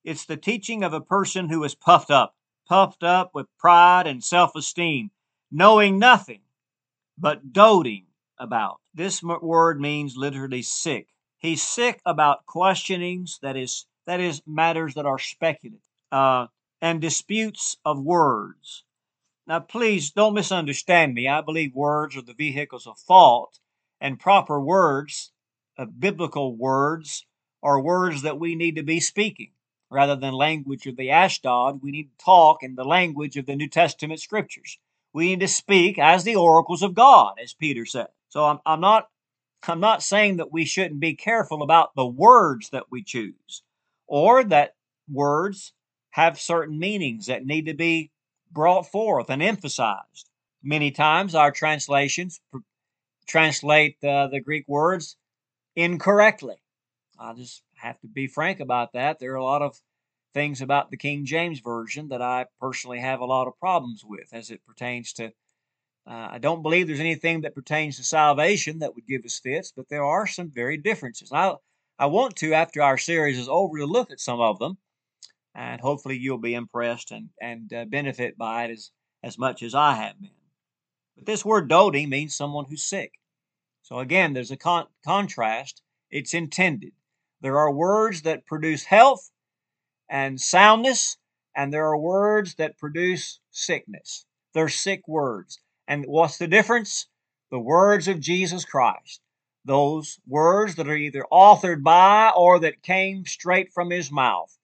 It's 0.05 0.25
the 0.25 0.37
teaching 0.37 0.85
of 0.85 0.93
a 0.93 1.01
person 1.01 1.49
who 1.49 1.65
is 1.65 1.75
puffed 1.75 2.11
up, 2.11 2.35
puffed 2.67 3.03
up 3.03 3.35
with 3.35 3.47
pride 3.59 4.07
and 4.07 4.23
self 4.23 4.55
esteem, 4.55 5.11
knowing 5.51 5.99
nothing, 5.99 6.41
but 7.19 7.53
doting 7.53 8.07
about. 8.39 8.81
This 8.95 9.23
word 9.23 9.81
means 9.81 10.17
literally 10.17 10.63
sick. 10.63 11.09
He's 11.39 11.63
sick 11.63 12.01
about 12.07 12.47
questionings, 12.47 13.39
that 13.43 13.57
is, 13.57 13.87
that 14.07 14.21
is, 14.21 14.43
matters 14.47 14.95
that 14.95 15.07
are 15.07 15.19
speculative, 15.19 15.81
uh, 16.11 16.47
and 16.81 17.01
disputes 17.01 17.77
of 17.85 18.01
words. 18.01 18.85
Now, 19.47 19.61
please 19.61 20.11
don't 20.11 20.35
misunderstand 20.35 21.15
me. 21.15 21.29
I 21.29 21.41
believe 21.41 21.75
words 21.75 22.17
are 22.17 22.23
the 22.23 22.35
vehicles 22.35 22.87
of 22.87 22.99
thought, 22.99 23.61
and 24.01 24.19
proper 24.19 24.61
words, 24.61 25.31
uh, 25.79 25.85
biblical 25.85 26.57
words, 26.57 27.27
are 27.63 27.81
words 27.81 28.23
that 28.23 28.41
we 28.41 28.57
need 28.57 28.75
to 28.77 28.83
be 28.83 28.99
speaking. 28.99 29.53
Rather 29.89 30.17
than 30.17 30.35
language 30.35 30.87
of 30.87 30.97
the 30.97 31.11
Ashdod, 31.11 31.81
we 31.81 31.93
need 31.93 32.11
to 32.11 32.25
talk 32.25 32.65
in 32.65 32.75
the 32.75 32.85
language 32.85 33.37
of 33.37 33.47
the 33.47 33.55
New 33.55 33.69
Testament 33.69 34.21
scriptures. 34.21 34.79
We 35.13 35.27
need 35.27 35.41
to 35.41 35.49
speak 35.49 35.97
as 35.97 36.25
the 36.25 36.35
oracles 36.35 36.83
of 36.83 36.95
God, 36.95 37.35
as 37.41 37.55
Peter 37.55 37.87
said. 37.87 38.09
So 38.29 38.45
I'm, 38.45 38.59
I'm 38.67 38.81
not 38.81 39.09
I'm 39.69 39.81
not 39.81 40.03
saying 40.03 40.37
that 40.37 40.53
we 40.53 40.65
shouldn't 40.65 41.01
be 41.01 41.15
careful 41.15 41.63
about 41.63 41.95
the 41.95 42.07
words 42.07 42.71
that 42.71 42.91
we 42.91 43.03
choose, 43.03 43.63
or 44.07 44.45
that 44.45 44.75
words 45.11 45.73
have 46.11 46.41
certain 46.41 46.79
meanings 46.79 47.27
that 47.27 47.47
need 47.47 47.67
to 47.67 47.75
be 47.75 48.11
brought 48.51 48.91
forth 48.91 49.31
and 49.31 49.43
emphasized. 49.43 50.31
Many 50.63 50.91
times 50.91 51.35
our 51.35 51.51
translations 51.51 52.41
pr- 52.51 52.59
translate 53.27 54.03
uh, 54.03 54.29
the 54.29 54.41
Greek 54.41 54.67
words 54.67 55.17
incorrectly. 55.75 56.57
I 57.19 57.35
just 57.35 57.63
have 57.77 58.01
to 58.01 58.09
be 58.09 58.27
frank 58.27 58.61
about 58.61 58.93
that. 58.93 59.19
There 59.19 59.33
are 59.33 59.37
a 59.37 59.45
lot 59.45 59.63
of 59.63 59.81
things 60.35 60.61
about 60.61 60.91
the 60.91 60.97
King 60.97 61.25
James 61.25 61.61
Version 61.61 62.09
that 62.09 62.21
I 62.21 62.47
personally 62.61 63.01
have 63.01 63.21
a 63.21 63.25
lot 63.25 63.49
of 63.49 63.59
problems 63.59 64.03
with 64.05 64.29
as 64.33 64.51
it 64.51 64.67
pertains 64.67 65.13
to. 65.15 65.27
Uh, 66.07 66.29
I 66.33 66.39
don't 66.39 66.63
believe 66.63 66.87
there's 66.87 67.01
anything 67.01 67.41
that 67.41 67.55
pertains 67.55 67.97
to 67.97 68.05
salvation 68.05 68.79
that 68.81 68.95
would 68.95 69.07
give 69.07 69.25
us 69.25 69.39
fits, 69.39 69.73
but 69.75 69.89
there 69.89 70.05
are 70.05 70.27
some 70.27 70.51
very 70.51 70.77
differences. 70.77 71.33
I, 71.33 71.55
I 71.99 72.07
want 72.07 72.37
to, 72.37 72.53
after 72.53 72.83
our 72.83 72.99
series 72.99 73.39
is 73.39 73.49
over, 73.49 73.79
to 73.79 73.87
look 73.87 74.11
at 74.11 74.21
some 74.21 74.41
of 74.41 74.59
them, 74.59 74.79
and 75.57 75.81
hopefully 75.81 76.19
you'll 76.19 76.37
be 76.37 76.55
impressed 76.55 77.11
and, 77.11 77.31
and 77.41 77.73
uh, 77.73 77.87
benefit 77.87 78.37
by 78.37 78.65
it 78.65 78.73
as, 78.73 78.91
as 79.23 79.39
much 79.39 79.63
as 79.63 79.75
I 79.75 79.95
have 79.95 80.21
been. 80.21 80.31
But 81.17 81.25
this 81.25 81.47
word 81.47 81.69
doting 81.69 82.11
means 82.11 82.37
someone 82.37 82.67
who's 82.67 82.85
sick. 82.85 83.13
So 83.83 83.99
again, 83.99 84.35
there's 84.35 84.51
a 84.51 84.59
con- 84.59 84.89
contrast. 85.05 85.81
It's 86.11 86.35
intended. 86.35 86.93
There 87.41 87.59
are 87.59 87.73
words 87.73 88.23
that 88.23 88.45
produce 88.47 88.85
health 88.85 89.31
and 90.11 90.39
soundness, 90.39 91.17
and 91.55 91.73
there 91.73 91.87
are 91.87 91.99
words 91.99 92.57
that 92.57 92.79
produce 92.79 93.41
sickness. 93.51 94.27
They're 94.53 94.69
sick 94.69 95.09
words. 95.09 95.59
And 95.89 96.05
what's 96.07 96.37
the 96.37 96.49
difference? 96.49 97.07
The 97.51 97.59
words 97.59 98.09
of 98.09 98.21
Jesus 98.21 98.65
Christ. 98.67 99.21
Those 99.65 100.19
words 100.27 100.75
that 100.75 100.89
are 100.89 100.97
either 100.97 101.25
authored 101.33 101.83
by 101.83 102.31
or 102.37 102.59
that 102.61 102.83
came 102.83 103.25
straight 103.25 103.73
from 103.73 103.91
his 103.91 104.13
mouth. 104.13 104.56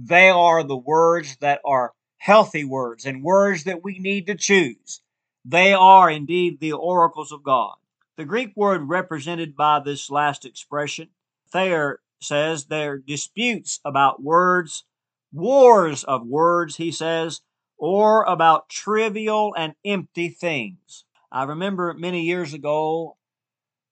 They 0.00 0.30
are 0.30 0.62
the 0.62 0.76
words 0.76 1.38
that 1.40 1.60
are 1.64 1.92
healthy 2.18 2.62
words 2.62 3.04
and 3.04 3.24
words 3.24 3.64
that 3.64 3.82
we 3.82 3.98
need 3.98 4.28
to 4.28 4.36
choose. 4.36 5.00
They 5.44 5.72
are 5.72 6.08
indeed 6.08 6.60
the 6.60 6.72
oracles 6.72 7.32
of 7.32 7.42
God. 7.42 7.74
The 8.16 8.24
Greek 8.24 8.52
word 8.54 8.88
represented 8.88 9.56
by 9.56 9.80
this 9.80 10.08
last 10.08 10.44
expression 10.44 11.08
Thayer 11.50 12.00
says 12.20 12.66
they're 12.66 12.98
disputes 12.98 13.80
about 13.84 14.22
words, 14.22 14.84
wars 15.32 16.04
of 16.04 16.26
words, 16.26 16.76
he 16.76 16.92
says, 16.92 17.40
or 17.76 18.22
about 18.24 18.68
trivial 18.68 19.54
and 19.56 19.74
empty 19.84 20.28
things. 20.28 21.04
I 21.32 21.44
remember 21.44 21.92
many 21.94 22.22
years 22.22 22.54
ago, 22.54 23.16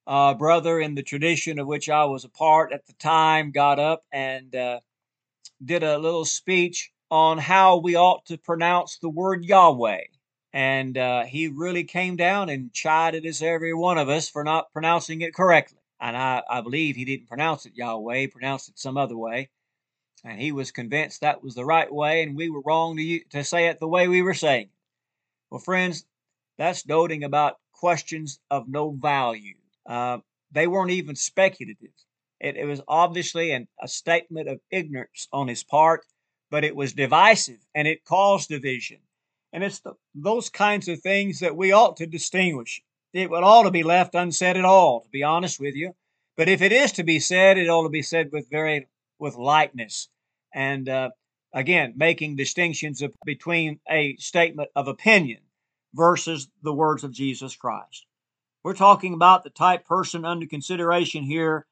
a 0.07 0.37
brother 0.37 0.79
in 0.79 0.95
the 0.95 1.03
tradition 1.03 1.59
of 1.59 1.67
which 1.67 1.89
I 1.89 2.05
was 2.05 2.25
a 2.25 2.29
part 2.29 2.73
at 2.73 2.87
the 2.87 2.93
time 2.95 3.51
got 3.51 3.81
up 3.81 4.05
and 4.13 4.55
uh, 4.55 4.81
did 5.65 5.83
a 5.83 5.99
little 5.99 6.25
speech 6.25 6.91
on 7.11 7.39
how 7.39 7.79
we 7.79 7.97
ought 7.97 8.27
to 8.27 8.39
pronounce 8.39 8.99
the 8.99 9.09
word 9.09 9.45
Yahweh. 9.45 10.03
And 10.53 10.97
uh, 10.97 11.25
he 11.25 11.49
really 11.49 11.85
came 11.85 12.17
down 12.17 12.49
and 12.49 12.73
chided 12.73 13.27
us, 13.27 13.43
every 13.43 13.75
one 13.75 13.99
of 13.99 14.09
us, 14.09 14.29
for 14.29 14.43
not 14.43 14.73
pronouncing 14.73 15.21
it 15.21 15.35
correctly 15.35 15.79
and 16.01 16.17
I, 16.17 16.43
I 16.49 16.61
believe 16.61 16.97
he 16.97 17.05
didn't 17.05 17.29
pronounce 17.29 17.67
it 17.67 17.77
Yahweh, 17.77 18.19
he 18.19 18.27
pronounced 18.27 18.69
it 18.69 18.79
some 18.79 18.97
other 18.97 19.17
way. 19.17 19.51
And 20.25 20.41
he 20.41 20.53
was 20.53 20.73
convinced 20.73 21.21
that 21.21 21.43
was 21.43 21.55
the 21.55 21.65
right 21.65 21.93
way, 21.93 22.23
and 22.23 22.37
we 22.37 22.51
were 22.51 22.63
wrong 22.65 22.97
to, 22.97 23.21
to 23.31 23.45
say 23.45 23.69
it 23.69 23.81
the 23.81 23.89
way 23.89 24.09
we 24.09 24.23
were 24.23 24.35
saying 24.35 24.65
it. 24.65 24.71
Well, 25.51 25.61
friends, 25.61 26.05
that's 26.59 26.83
doting 26.83 27.23
about 27.23 27.59
questions 27.73 28.41
of 28.51 28.69
no 28.69 28.91
value. 28.91 29.55
Uh, 29.85 30.19
they 30.51 30.67
weren't 30.67 30.91
even 30.91 31.15
speculative. 31.15 31.93
It, 32.41 32.57
it 32.57 32.65
was 32.65 32.83
obviously 32.87 33.53
an, 33.53 33.69
a 33.81 33.89
statement 33.89 34.49
of 34.49 34.61
ignorance 34.71 35.29
on 35.33 35.49
his 35.49 35.65
part, 35.65 36.05
but 36.51 36.65
it 36.65 36.77
was 36.77 36.93
divisive 36.93 37.59
and 37.75 37.89
it 37.89 38.05
caused 38.05 38.49
division. 38.49 38.99
And 39.53 39.65
it's 39.65 39.81
the, 39.81 39.95
those 40.15 40.51
kinds 40.51 40.89
of 40.89 41.01
things 41.01 41.41
that 41.41 41.57
we 41.57 41.73
ought 41.73 41.97
to 41.99 42.07
distinguish 42.07 42.83
it 43.13 43.31
would 43.31 43.45
ought 43.45 43.63
to 43.63 43.71
be 43.71 43.83
left 43.83 44.15
unsaid 44.15 44.59
at 44.59 44.65
all, 44.65 45.01
to 45.01 45.09
be 45.09 45.23
honest 45.23 45.59
with 45.59 45.75
you. 45.75 45.95
But 46.37 46.51
if 46.51 46.61
it 46.61 46.73
is 46.73 46.93
to 46.93 47.03
be 47.03 47.19
said, 47.19 47.57
it 47.57 47.69
ought 47.69 47.85
to 47.85 47.89
be 47.89 48.03
said 48.03 48.31
with 48.31 48.51
very 48.51 48.89
with 49.19 49.37
lightness, 49.37 50.09
and 50.53 50.87
uh, 50.87 51.11
again 51.55 51.95
making 51.97 52.37
distinctions 52.37 53.01
of, 53.01 53.15
between 53.25 53.81
a 53.89 54.17
statement 54.17 54.69
of 54.77 54.89
opinion 54.89 55.41
versus 55.95 56.49
the 56.63 56.75
words 56.75 57.05
of 57.05 57.13
Jesus 57.13 57.57
Christ. 57.57 58.05
We're 58.63 58.75
talking 58.75 59.15
about 59.15 59.45
the 59.45 59.51
type 59.51 59.87
person 59.87 60.27
under 60.27 60.47
consideration 60.47 61.23
here 61.23 61.67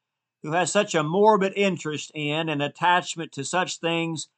who 0.44 0.52
has 0.52 0.70
such 0.70 0.94
a 0.94 1.02
morbid 1.02 1.52
interest 1.56 2.12
in 2.14 2.48
and 2.48 2.62
attachment 2.62 3.32
to 3.32 3.44
such 3.44 3.80
things 3.80 4.28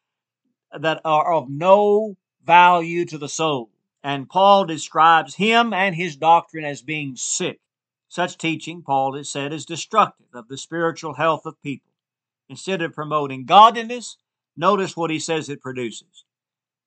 that 0.73 1.03
are 1.05 1.35
of 1.35 1.51
no 1.51 2.17
value 2.43 3.05
to 3.05 3.19
the 3.19 3.29
soul 3.29 3.71
and 4.07 4.29
Paul 4.29 4.67
describes 4.67 5.35
him 5.35 5.73
and 5.73 5.97
his 5.97 6.15
doctrine 6.15 6.65
as 6.65 6.81
being 6.81 7.17
sick. 7.17 7.59
Such 8.07 8.39
teaching, 8.39 8.85
Paul 8.87 9.17
has 9.17 9.29
said, 9.29 9.53
is 9.53 9.67
destructive 9.67 10.29
of 10.33 10.47
the 10.47 10.57
spiritual 10.57 11.15
health 11.15 11.45
of 11.45 11.61
people. 11.61 11.91
Instead 12.49 12.83
of 12.83 12.93
promoting 12.93 13.47
godliness, 13.47 14.17
notice 14.57 14.97
what 14.97 15.11
he 15.11 15.19
says 15.19 15.49
it 15.49 15.61
produces. 15.61 16.25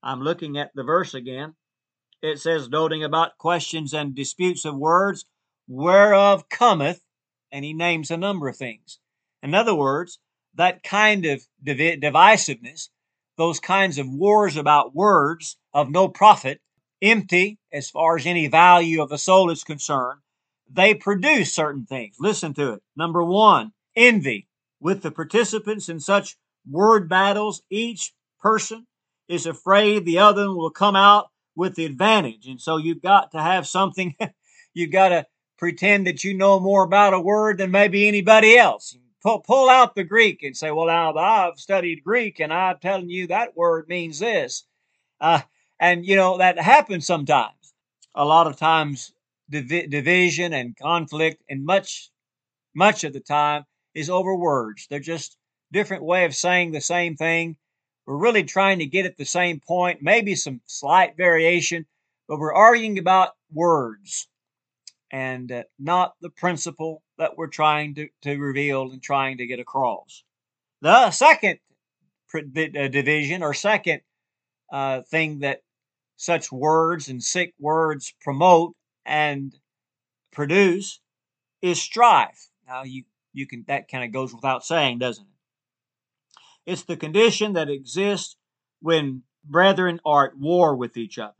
I'm 0.01 0.21
looking 0.21 0.57
at 0.57 0.71
the 0.73 0.83
verse 0.83 1.13
again. 1.13 1.55
It 2.21 2.39
says, 2.39 2.69
noting 2.69 3.03
about 3.03 3.37
questions 3.37 3.93
and 3.93 4.15
disputes 4.15 4.63
of 4.63 4.77
words, 4.77 5.25
whereof 5.67 6.47
cometh, 6.47 7.01
and 7.51 7.65
he 7.65 7.73
names 7.73 8.09
a 8.11 8.15
number 8.15 8.47
of 8.47 8.55
things. 8.55 8.99
In 9.41 9.55
other 9.55 9.75
words, 9.75 10.19
that 10.55 10.83
kind 10.83 11.25
of 11.25 11.41
div- 11.63 11.99
divisiveness, 11.99 12.89
those 13.37 13.59
kinds 13.59 13.97
of 13.97 14.07
wars 14.09 14.57
about 14.57 14.95
words 14.95 15.57
of 15.73 15.89
no 15.89 16.07
profit, 16.07 16.59
empty 17.01 17.57
as 17.71 17.89
far 17.89 18.17
as 18.17 18.25
any 18.25 18.47
value 18.47 19.01
of 19.01 19.09
the 19.09 19.17
soul 19.17 19.49
is 19.49 19.63
concerned, 19.63 20.19
they 20.69 20.93
produce 20.93 21.53
certain 21.53 21.85
things. 21.85 22.17
Listen 22.19 22.53
to 22.55 22.73
it. 22.73 22.81
Number 22.95 23.23
one, 23.23 23.71
envy. 23.95 24.47
With 24.81 25.01
the 25.01 25.11
participants 25.11 25.89
in 25.89 25.99
such 25.99 26.37
word 26.69 27.09
battles, 27.09 27.61
each 27.69 28.13
person 28.39 28.85
is 29.27 29.45
afraid 29.45 30.05
the 30.05 30.19
other 30.19 30.53
will 30.53 30.69
come 30.69 30.95
out 30.95 31.27
with 31.55 31.75
the 31.75 31.85
advantage. 31.85 32.47
And 32.47 32.61
so 32.61 32.77
you've 32.77 33.01
got 33.01 33.31
to 33.31 33.41
have 33.41 33.67
something, 33.67 34.15
you've 34.73 34.91
got 34.91 35.09
to 35.09 35.25
pretend 35.57 36.07
that 36.07 36.23
you 36.23 36.33
know 36.33 36.59
more 36.59 36.83
about 36.83 37.13
a 37.13 37.19
word 37.19 37.57
than 37.57 37.71
maybe 37.71 38.07
anybody 38.07 38.57
else. 38.57 38.95
Pull, 39.21 39.39
pull 39.39 39.69
out 39.69 39.95
the 39.95 40.03
Greek 40.03 40.43
and 40.43 40.55
say, 40.55 40.71
well, 40.71 40.87
now 40.87 41.13
I've 41.15 41.59
studied 41.59 42.03
Greek 42.03 42.39
and 42.39 42.53
I'm 42.53 42.77
telling 42.79 43.09
you 43.09 43.27
that 43.27 43.55
word 43.55 43.89
means 43.89 44.19
this. 44.19 44.63
Uh, 45.19 45.41
and, 45.79 46.05
you 46.05 46.15
know, 46.15 46.37
that 46.37 46.59
happens 46.59 47.05
sometimes. 47.05 47.73
A 48.15 48.25
lot 48.25 48.47
of 48.47 48.57
times, 48.57 49.13
div- 49.49 49.89
division 49.89 50.53
and 50.53 50.77
conflict, 50.77 51.43
and 51.49 51.65
much, 51.65 52.11
much 52.73 53.03
of 53.03 53.13
the 53.13 53.19
time, 53.19 53.65
is 53.93 54.09
over 54.09 54.35
words. 54.35 54.87
They're 54.89 54.99
just 54.99 55.37
different 55.71 56.03
way 56.03 56.25
of 56.25 56.35
saying 56.35 56.71
the 56.71 56.81
same 56.81 57.15
thing. 57.15 57.57
We're 58.05 58.17
really 58.17 58.43
trying 58.43 58.79
to 58.79 58.85
get 58.85 59.05
at 59.05 59.17
the 59.17 59.25
same 59.25 59.59
point, 59.59 60.01
maybe 60.01 60.35
some 60.35 60.61
slight 60.65 61.15
variation, 61.15 61.85
but 62.27 62.39
we're 62.39 62.53
arguing 62.53 62.97
about 62.97 63.35
words 63.51 64.27
and 65.11 65.51
uh, 65.51 65.63
not 65.77 66.15
the 66.21 66.29
principle 66.29 67.03
that 67.19 67.37
we're 67.37 67.47
trying 67.47 67.93
to, 67.93 68.09
to 68.23 68.37
reveal 68.37 68.91
and 68.91 69.03
trying 69.03 69.37
to 69.37 69.45
get 69.45 69.59
across. 69.59 70.23
The 70.81 71.11
second 71.11 71.59
uh, 72.33 72.87
division 72.87 73.43
or 73.43 73.53
second 73.53 74.01
uh, 74.71 75.01
thing 75.03 75.39
that 75.39 75.61
such 76.17 76.51
words 76.51 77.07
and 77.07 77.21
sick 77.21 77.53
words 77.59 78.13
promote 78.19 78.75
and 79.05 79.55
produce 80.31 80.99
is 81.61 81.79
strife. 81.79 82.49
Now, 82.67 82.83
you 82.83 83.03
You 83.33 83.45
can 83.45 83.63
that 83.67 83.87
kind 83.91 84.03
of 84.03 84.11
goes 84.11 84.33
without 84.33 84.65
saying, 84.65 84.99
doesn't 84.99 85.25
it? 85.25 86.71
It's 86.71 86.83
the 86.83 86.97
condition 86.97 87.53
that 87.53 87.69
exists 87.69 88.35
when 88.81 89.23
brethren 89.43 89.99
are 90.03 90.27
at 90.27 90.37
war 90.37 90.75
with 90.75 90.97
each 90.97 91.17
other 91.17 91.33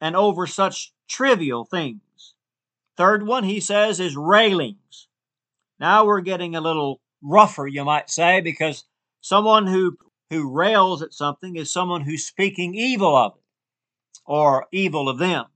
and 0.00 0.16
over 0.16 0.46
such 0.46 0.92
trivial 1.08 1.64
things. 1.64 2.33
Third 2.96 3.26
one, 3.26 3.44
he 3.44 3.60
says, 3.60 4.00
is 4.00 4.16
railings. 4.16 5.08
Now 5.80 6.06
we're 6.06 6.20
getting 6.20 6.54
a 6.54 6.60
little 6.60 7.00
rougher, 7.22 7.66
you 7.66 7.84
might 7.84 8.08
say, 8.10 8.40
because 8.40 8.84
someone 9.20 9.66
who, 9.66 9.98
who 10.30 10.50
rails 10.50 11.02
at 11.02 11.12
something 11.12 11.56
is 11.56 11.72
someone 11.72 12.02
who's 12.02 12.24
speaking 12.24 12.74
evil 12.74 13.16
of 13.16 13.34
it 13.36 13.42
or 14.26 14.66
evil 14.72 15.08
of 15.08 15.18
them. 15.18 15.46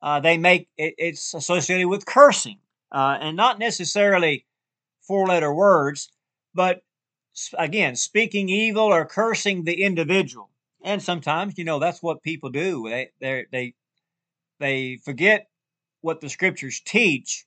Uh, 0.00 0.20
they 0.20 0.38
make 0.38 0.68
it, 0.76 0.94
it's 0.98 1.34
associated 1.34 1.88
with 1.88 2.06
cursing 2.06 2.58
uh, 2.92 3.18
and 3.20 3.36
not 3.36 3.58
necessarily 3.58 4.46
four 5.02 5.26
letter 5.26 5.52
words, 5.52 6.10
but 6.54 6.82
again, 7.58 7.96
speaking 7.96 8.48
evil 8.48 8.84
or 8.84 9.04
cursing 9.04 9.64
the 9.64 9.82
individual. 9.82 10.50
And 10.82 11.02
sometimes, 11.02 11.58
you 11.58 11.64
know, 11.64 11.78
that's 11.78 12.02
what 12.02 12.22
people 12.22 12.50
do. 12.50 12.88
They 12.88 13.10
they 13.20 13.46
they 13.50 13.74
they 14.60 14.96
forget 15.04 15.48
what 16.06 16.20
the 16.20 16.30
scriptures 16.30 16.80
teach 16.84 17.44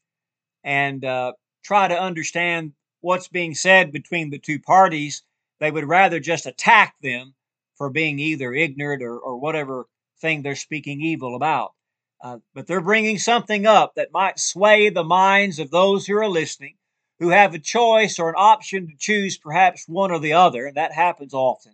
and 0.64 1.04
uh, 1.06 1.32
try 1.64 1.88
to 1.88 2.00
understand 2.00 2.74
what's 3.02 3.30
being 3.30 3.56
said 3.56 3.92
between 3.92 4.30
the 4.30 4.38
two 4.38 4.60
parties. 4.60 5.24
They 5.60 5.72
would 5.72 5.86
rather 5.86 6.20
just 6.20 6.46
attack 6.46 6.96
them 7.02 7.34
for 7.76 7.90
being 7.90 8.20
either 8.20 8.54
ignorant 8.54 9.02
or, 9.02 9.18
or 9.18 9.38
whatever 9.38 9.88
thing 10.20 10.42
they're 10.42 10.56
speaking 10.56 11.02
evil 11.02 11.36
about. 11.36 11.74
Uh, 12.22 12.40
but 12.54 12.68
they're 12.68 12.82
bringing 12.82 13.18
something 13.18 13.66
up 13.66 13.96
that 13.96 14.12
might 14.12 14.38
sway 14.38 14.90
the 14.90 15.06
minds 15.06 15.60
of 15.60 15.72
those 15.72 16.06
who 16.06 16.18
are 16.18 16.28
listening, 16.28 16.76
who 17.20 17.30
have 17.30 17.54
a 17.54 17.60
choice 17.60 18.20
or 18.20 18.28
an 18.28 18.36
option 18.38 18.88
to 18.88 18.94
choose 18.98 19.38
perhaps 19.38 19.88
one 19.88 20.12
or 20.12 20.20
the 20.20 20.34
other, 20.34 20.66
and 20.66 20.76
that 20.76 20.92
happens 20.92 21.34
often 21.34 21.74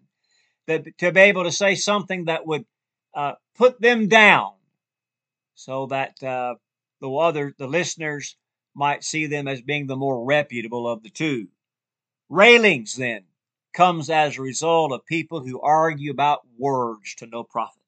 that 0.67 0.97
to 0.99 1.11
be 1.11 1.21
able 1.21 1.43
to 1.43 1.51
say 1.51 1.73
something 1.73 2.25
that 2.25 2.45
would 2.45 2.65
uh, 3.15 3.33
put 3.55 3.81
them 3.81 4.07
down, 4.07 4.53
so 5.55 5.87
that 5.87 6.21
uh, 6.21 6.55
the 7.01 7.11
other 7.11 7.53
the 7.57 7.67
listeners 7.67 8.35
might 8.73 9.03
see 9.03 9.25
them 9.25 9.47
as 9.47 9.61
being 9.61 9.87
the 9.87 9.95
more 9.95 10.23
reputable 10.23 10.87
of 10.87 11.03
the 11.03 11.09
two. 11.09 11.47
Railings 12.29 12.95
then 12.95 13.23
comes 13.73 14.09
as 14.09 14.37
a 14.37 14.41
result 14.41 14.91
of 14.91 15.05
people 15.05 15.41
who 15.41 15.61
argue 15.61 16.11
about 16.11 16.41
words 16.57 17.15
to 17.15 17.27
no 17.27 17.43
profit. 17.43 17.81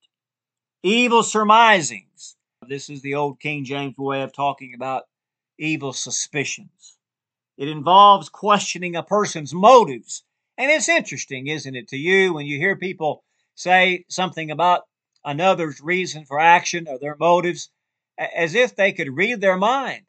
Evil 0.83 1.23
surmisings. 1.23 2.35
This 2.67 2.89
is 2.89 3.01
the 3.01 3.15
old 3.15 3.39
King 3.39 3.65
James 3.65 3.97
way 3.97 4.21
of 4.21 4.33
talking 4.33 4.73
about 4.73 5.03
evil 5.57 5.93
suspicions. 5.93 6.97
It 7.57 7.67
involves 7.67 8.29
questioning 8.29 8.95
a 8.95 9.03
person's 9.03 9.53
motives 9.53 10.23
and 10.57 10.71
it's 10.71 10.89
interesting, 10.89 11.47
isn't 11.47 11.75
it, 11.75 11.87
to 11.89 11.97
you 11.97 12.33
when 12.33 12.47
you 12.47 12.57
hear 12.57 12.75
people 12.75 13.23
say 13.53 14.05
something 14.09 14.49
about 14.49 14.83
another's 15.23 15.81
reason 15.81 16.25
for 16.25 16.39
action 16.39 16.87
or 16.87 16.97
their 16.97 17.15
motives 17.19 17.69
as 18.17 18.55
if 18.55 18.75
they 18.75 18.91
could 18.93 19.15
read 19.15 19.41
their 19.41 19.57
mind. 19.57 20.03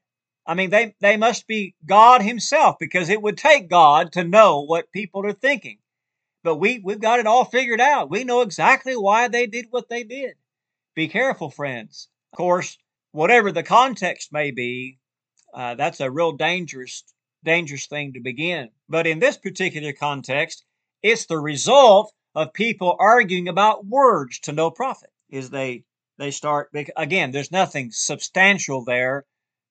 I 0.46 0.54
mean, 0.54 0.70
they, 0.70 0.94
they 1.00 1.16
must 1.16 1.46
be 1.46 1.74
God 1.84 2.22
Himself 2.22 2.76
because 2.80 3.10
it 3.10 3.20
would 3.20 3.36
take 3.36 3.68
God 3.68 4.12
to 4.12 4.24
know 4.24 4.62
what 4.62 4.92
people 4.92 5.26
are 5.26 5.32
thinking. 5.32 5.78
But 6.42 6.56
we, 6.56 6.80
we've 6.82 7.00
got 7.00 7.20
it 7.20 7.26
all 7.26 7.44
figured 7.44 7.80
out. 7.80 8.10
We 8.10 8.24
know 8.24 8.40
exactly 8.40 8.96
why 8.96 9.28
they 9.28 9.46
did 9.46 9.66
what 9.70 9.88
they 9.88 10.04
did. 10.04 10.34
Be 10.94 11.08
careful, 11.08 11.50
friends. 11.50 12.08
Of 12.32 12.38
course, 12.38 12.78
whatever 13.12 13.52
the 13.52 13.62
context 13.62 14.32
may 14.32 14.50
be, 14.50 14.98
uh, 15.52 15.74
that's 15.74 16.00
a 16.00 16.10
real 16.10 16.32
dangerous 16.32 17.04
dangerous 17.44 17.86
thing 17.86 18.14
to 18.14 18.20
begin. 18.20 18.70
But 18.88 19.06
in 19.06 19.18
this 19.18 19.36
particular 19.36 19.92
context, 19.92 20.64
it's 21.02 21.26
the 21.26 21.38
result 21.38 22.12
of 22.34 22.52
people 22.52 22.96
arguing 22.98 23.48
about 23.48 23.86
words 23.86 24.40
to 24.40 24.52
no 24.52 24.70
profit. 24.70 25.10
Is 25.30 25.50
they 25.50 25.84
they 26.18 26.30
start 26.30 26.70
again. 26.96 27.30
There's 27.30 27.52
nothing 27.52 27.90
substantial 27.90 28.84
there 28.84 29.24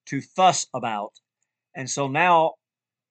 to 0.06 0.20
fuss 0.20 0.66
about, 0.74 1.12
and 1.74 1.88
so 1.88 2.08
now 2.08 2.54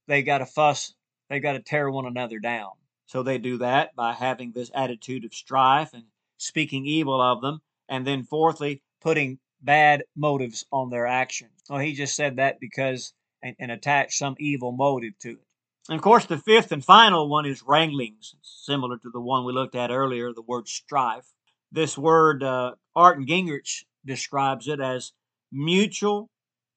they 0.07 0.23
got 0.23 0.39
to 0.39 0.45
fuss. 0.45 0.93
They 1.29 1.39
got 1.39 1.53
to 1.53 1.59
tear 1.59 1.89
one 1.89 2.05
another 2.05 2.39
down. 2.39 2.71
So 3.05 3.23
they 3.23 3.37
do 3.37 3.57
that 3.59 3.95
by 3.95 4.13
having 4.13 4.51
this 4.51 4.71
attitude 4.73 5.23
of 5.25 5.33
strife 5.33 5.93
and 5.93 6.03
speaking 6.37 6.85
evil 6.85 7.21
of 7.21 7.41
them, 7.41 7.61
and 7.87 8.05
then 8.05 8.23
fourthly, 8.23 8.81
putting 9.01 9.39
bad 9.61 10.03
motives 10.15 10.65
on 10.71 10.89
their 10.89 11.07
actions. 11.07 11.51
Well, 11.69 11.79
he 11.79 11.93
just 11.93 12.15
said 12.15 12.35
that 12.35 12.59
because 12.59 13.13
and, 13.41 13.55
and 13.59 13.71
attach 13.71 14.17
some 14.17 14.35
evil 14.39 14.71
motive 14.71 15.17
to 15.19 15.31
it. 15.31 15.47
And 15.89 15.95
of 15.95 16.01
course, 16.01 16.25
the 16.25 16.37
fifth 16.37 16.71
and 16.71 16.83
final 16.83 17.29
one 17.29 17.45
is 17.45 17.63
wranglings, 17.63 18.35
similar 18.41 18.97
to 18.97 19.09
the 19.09 19.21
one 19.21 19.45
we 19.45 19.53
looked 19.53 19.75
at 19.75 19.91
earlier, 19.91 20.33
the 20.33 20.41
word 20.41 20.67
strife. 20.67 21.31
This 21.71 21.97
word, 21.97 22.43
uh, 22.43 22.75
Arndt 22.95 23.19
and 23.19 23.27
Gingrich 23.27 23.83
describes 24.05 24.67
it 24.67 24.79
as 24.79 25.11
mutual 25.51 26.29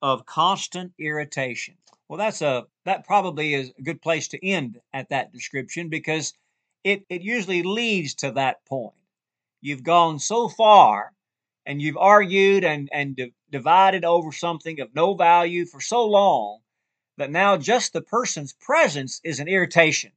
of 0.03 0.27
constant 0.27 0.93
irritation. 0.99 1.77
Well, 2.09 2.19
that's 2.19 2.43
a 2.43 2.67
that 2.85 3.07
probably 3.07 3.55
is 3.55 3.73
a 3.79 3.83
good 3.83 4.03
place 4.03 4.29
to 4.29 4.47
end 4.47 4.81
at 4.93 5.11
that 5.11 5.33
description 5.33 5.89
because 5.89 6.35
it, 6.83 7.05
it 7.09 7.23
usually 7.23 7.63
leads 7.63 8.15
to 8.17 8.33
that 8.33 8.65
point. 8.65 8.95
You've 9.61 9.85
gone 9.85 10.19
so 10.19 10.49
far 10.49 11.13
and 11.67 11.81
you've 11.81 11.97
argued 11.97 12.65
and, 12.65 12.89
and 12.93 13.15
di- 13.15 13.35
divided 13.51 14.05
over 14.05 14.33
something 14.33 14.81
of 14.81 14.95
no 14.95 15.15
value 15.15 15.67
for 15.67 15.81
so 15.81 16.07
long 16.07 16.61
that 17.19 17.31
now 17.31 17.57
just 17.57 17.93
the 17.93 18.01
person's 18.01 18.55
presence 18.55 19.21
is 19.23 19.39
an 19.39 19.47
irritation. 19.47 20.13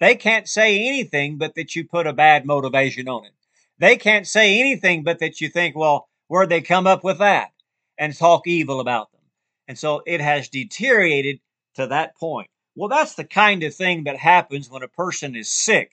They 0.00 0.16
can't 0.16 0.48
say 0.48 0.88
anything 0.88 1.36
but 1.36 1.54
that 1.56 1.76
you 1.76 1.86
put 1.86 2.06
a 2.06 2.12
bad 2.12 2.46
motivation 2.46 3.08
on 3.08 3.26
it. 3.26 3.32
They 3.78 3.96
can't 3.96 4.26
say 4.26 4.58
anything 4.60 5.04
but 5.04 5.18
that 5.20 5.40
you 5.40 5.48
think, 5.48 5.76
well, 5.76 6.08
where'd 6.26 6.48
they 6.48 6.60
come 6.60 6.86
up 6.86 7.04
with 7.04 7.18
that? 7.18 7.50
And 7.96 8.16
talk 8.16 8.46
evil 8.46 8.80
about 8.80 9.10
them. 9.12 9.20
And 9.66 9.78
so 9.78 10.02
it 10.06 10.20
has 10.20 10.48
deteriorated 10.48 11.40
to 11.74 11.86
that 11.88 12.16
point. 12.16 12.48
Well, 12.74 12.88
that's 12.88 13.14
the 13.14 13.24
kind 13.24 13.62
of 13.64 13.74
thing 13.74 14.04
that 14.04 14.16
happens 14.16 14.70
when 14.70 14.82
a 14.82 14.88
person 14.88 15.34
is 15.34 15.50
sick. 15.50 15.92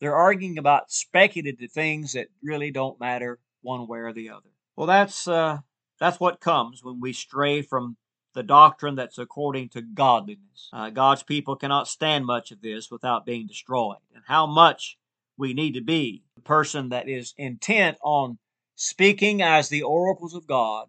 They're 0.00 0.14
arguing 0.14 0.58
about 0.58 0.90
speculative 0.90 1.72
things 1.72 2.12
that 2.12 2.28
really 2.42 2.70
don't 2.70 3.00
matter 3.00 3.38
one 3.62 3.86
way 3.88 4.00
or 4.00 4.12
the 4.12 4.28
other. 4.30 4.50
Well, 4.76 4.86
that's 4.86 5.26
uh, 5.26 5.58
that's 5.98 6.20
what 6.20 6.40
comes 6.40 6.84
when 6.84 7.00
we 7.00 7.12
stray 7.12 7.62
from 7.62 7.96
the 8.34 8.42
doctrine 8.42 8.96
that's 8.96 9.16
according 9.18 9.70
to 9.70 9.80
godliness. 9.80 10.68
Uh, 10.72 10.90
God's 10.90 11.22
people 11.22 11.56
cannot 11.56 11.88
stand 11.88 12.26
much 12.26 12.50
of 12.50 12.60
this 12.60 12.90
without 12.90 13.24
being 13.24 13.46
destroyed. 13.46 13.98
And 14.14 14.24
how 14.26 14.46
much 14.46 14.98
we 15.36 15.54
need 15.54 15.72
to 15.74 15.80
be 15.80 16.22
the 16.36 16.42
person 16.42 16.90
that 16.90 17.08
is 17.08 17.34
intent 17.36 17.98
on 18.02 18.38
speaking 18.76 19.42
as 19.42 19.68
the 19.68 19.82
oracles 19.82 20.34
of 20.34 20.46
God, 20.46 20.88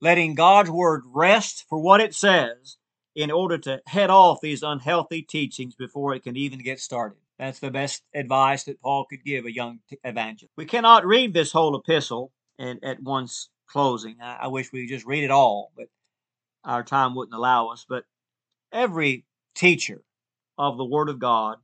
letting 0.00 0.34
God's 0.34 0.70
word 0.70 1.02
rest 1.06 1.64
for 1.68 1.78
what 1.78 2.00
it 2.00 2.14
says 2.14 2.76
in 3.14 3.30
order 3.30 3.58
to 3.58 3.80
head 3.86 4.10
off 4.10 4.40
these 4.40 4.62
unhealthy 4.62 5.22
teachings 5.22 5.74
before 5.74 6.14
it 6.14 6.22
can 6.22 6.36
even 6.36 6.62
get 6.62 6.80
started. 6.80 7.18
That's 7.38 7.58
the 7.58 7.70
best 7.70 8.02
advice 8.14 8.64
that 8.64 8.80
Paul 8.82 9.06
could 9.08 9.24
give 9.24 9.46
a 9.46 9.54
young 9.54 9.80
evangelist. 10.04 10.52
We 10.56 10.66
cannot 10.66 11.06
read 11.06 11.32
this 11.32 11.52
whole 11.52 11.74
epistle 11.74 12.32
and 12.58 12.78
at 12.84 13.02
once 13.02 13.48
closing. 13.66 14.16
I, 14.22 14.40
I 14.42 14.46
wish 14.48 14.72
we 14.72 14.82
could 14.82 14.94
just 14.94 15.06
read 15.06 15.24
it 15.24 15.30
all, 15.30 15.72
but 15.76 15.86
our 16.64 16.82
time 16.84 17.14
wouldn't 17.14 17.34
allow 17.36 17.68
us. 17.68 17.86
But 17.88 18.04
every 18.72 19.24
teacher 19.54 20.02
of 20.58 20.76
the 20.76 20.84
Word 20.84 21.08
of 21.08 21.18
God 21.18 21.56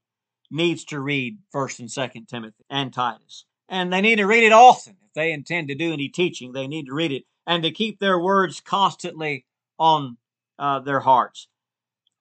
needs 0.50 0.84
to 0.86 1.00
read 1.00 1.38
First 1.50 1.80
and 1.80 1.90
Second 1.90 2.26
Timothy 2.26 2.64
and 2.70 2.92
Titus, 2.92 3.44
and 3.68 3.92
they 3.92 4.00
need 4.00 4.16
to 4.16 4.26
read 4.26 4.44
it 4.44 4.52
often 4.52 4.96
if 5.04 5.12
they 5.14 5.32
intend 5.32 5.68
to 5.68 5.74
do 5.74 5.92
any 5.92 6.08
teaching. 6.08 6.52
They 6.52 6.66
need 6.66 6.86
to 6.86 6.94
read 6.94 7.12
it 7.12 7.24
and 7.46 7.62
to 7.62 7.70
keep 7.70 7.98
their 7.98 8.18
words 8.18 8.60
constantly 8.60 9.46
on 9.78 10.18
uh, 10.58 10.80
their 10.80 11.00
hearts. 11.00 11.48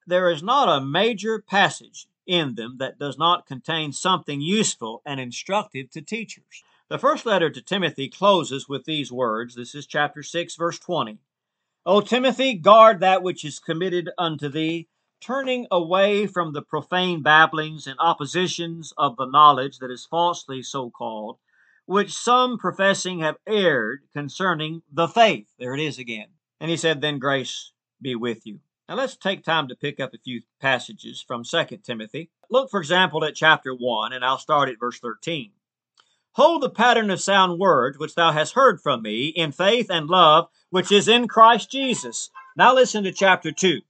There 0.06 0.30
is 0.30 0.42
not 0.42 0.68
a 0.68 0.84
major 0.84 1.40
passage 1.40 2.06
in 2.26 2.54
them 2.54 2.76
that 2.78 2.98
does 2.98 3.18
not 3.18 3.46
contain 3.46 3.92
something 3.92 4.40
useful 4.40 5.02
and 5.04 5.20
instructive 5.20 5.90
to 5.90 6.02
teachers. 6.02 6.62
The 6.88 6.98
first 6.98 7.26
letter 7.26 7.50
to 7.50 7.62
Timothy 7.62 8.08
closes 8.08 8.68
with 8.68 8.84
these 8.84 9.10
words. 9.10 9.54
This 9.54 9.74
is 9.74 9.86
chapter 9.86 10.22
6, 10.22 10.54
verse 10.54 10.78
20. 10.78 11.18
O 11.84 12.00
Timothy, 12.00 12.54
guard 12.54 13.00
that 13.00 13.22
which 13.22 13.44
is 13.44 13.58
committed 13.58 14.10
unto 14.18 14.48
thee, 14.48 14.88
turning 15.20 15.66
away 15.70 16.26
from 16.26 16.52
the 16.52 16.62
profane 16.62 17.22
babblings 17.22 17.86
and 17.86 17.96
oppositions 17.98 18.92
of 18.96 19.16
the 19.16 19.26
knowledge 19.26 19.78
that 19.78 19.90
is 19.90 20.06
falsely 20.06 20.62
so 20.62 20.90
called, 20.90 21.38
which 21.86 22.12
some 22.12 22.58
professing 22.58 23.20
have 23.20 23.36
erred 23.46 24.00
concerning 24.12 24.82
the 24.92 25.08
faith. 25.08 25.48
There 25.58 25.74
it 25.74 25.80
is 25.80 25.98
again. 25.98 26.28
And 26.60 26.70
he 26.70 26.76
said, 26.76 27.00
Then 27.00 27.18
grace 27.18 27.72
be 28.00 28.14
with 28.14 28.46
you. 28.46 28.60
Now 28.88 28.94
let's 28.94 29.16
take 29.16 29.42
time 29.42 29.68
to 29.68 29.74
pick 29.74 29.98
up 29.98 30.14
a 30.14 30.18
few 30.18 30.42
passages 30.60 31.24
from 31.26 31.42
2 31.44 31.64
Timothy. 31.82 32.30
Look, 32.50 32.70
for 32.70 32.78
example, 32.78 33.24
at 33.24 33.34
chapter 33.34 33.74
1, 33.74 34.12
and 34.12 34.24
I'll 34.24 34.38
start 34.38 34.68
at 34.68 34.78
verse 34.78 35.00
13. 35.00 35.50
Hold 36.32 36.62
the 36.62 36.70
pattern 36.70 37.10
of 37.10 37.20
sound 37.20 37.58
words 37.58 37.98
which 37.98 38.14
thou 38.14 38.30
hast 38.30 38.52
heard 38.52 38.80
from 38.80 39.02
me 39.02 39.28
in 39.28 39.52
faith 39.52 39.90
and 39.90 40.06
love 40.06 40.48
which 40.70 40.92
is 40.92 41.08
in 41.08 41.26
Christ 41.26 41.70
Jesus. 41.70 42.30
Now 42.56 42.74
listen 42.74 43.04
to 43.04 43.12
chapter 43.12 43.50
2. 43.50 43.80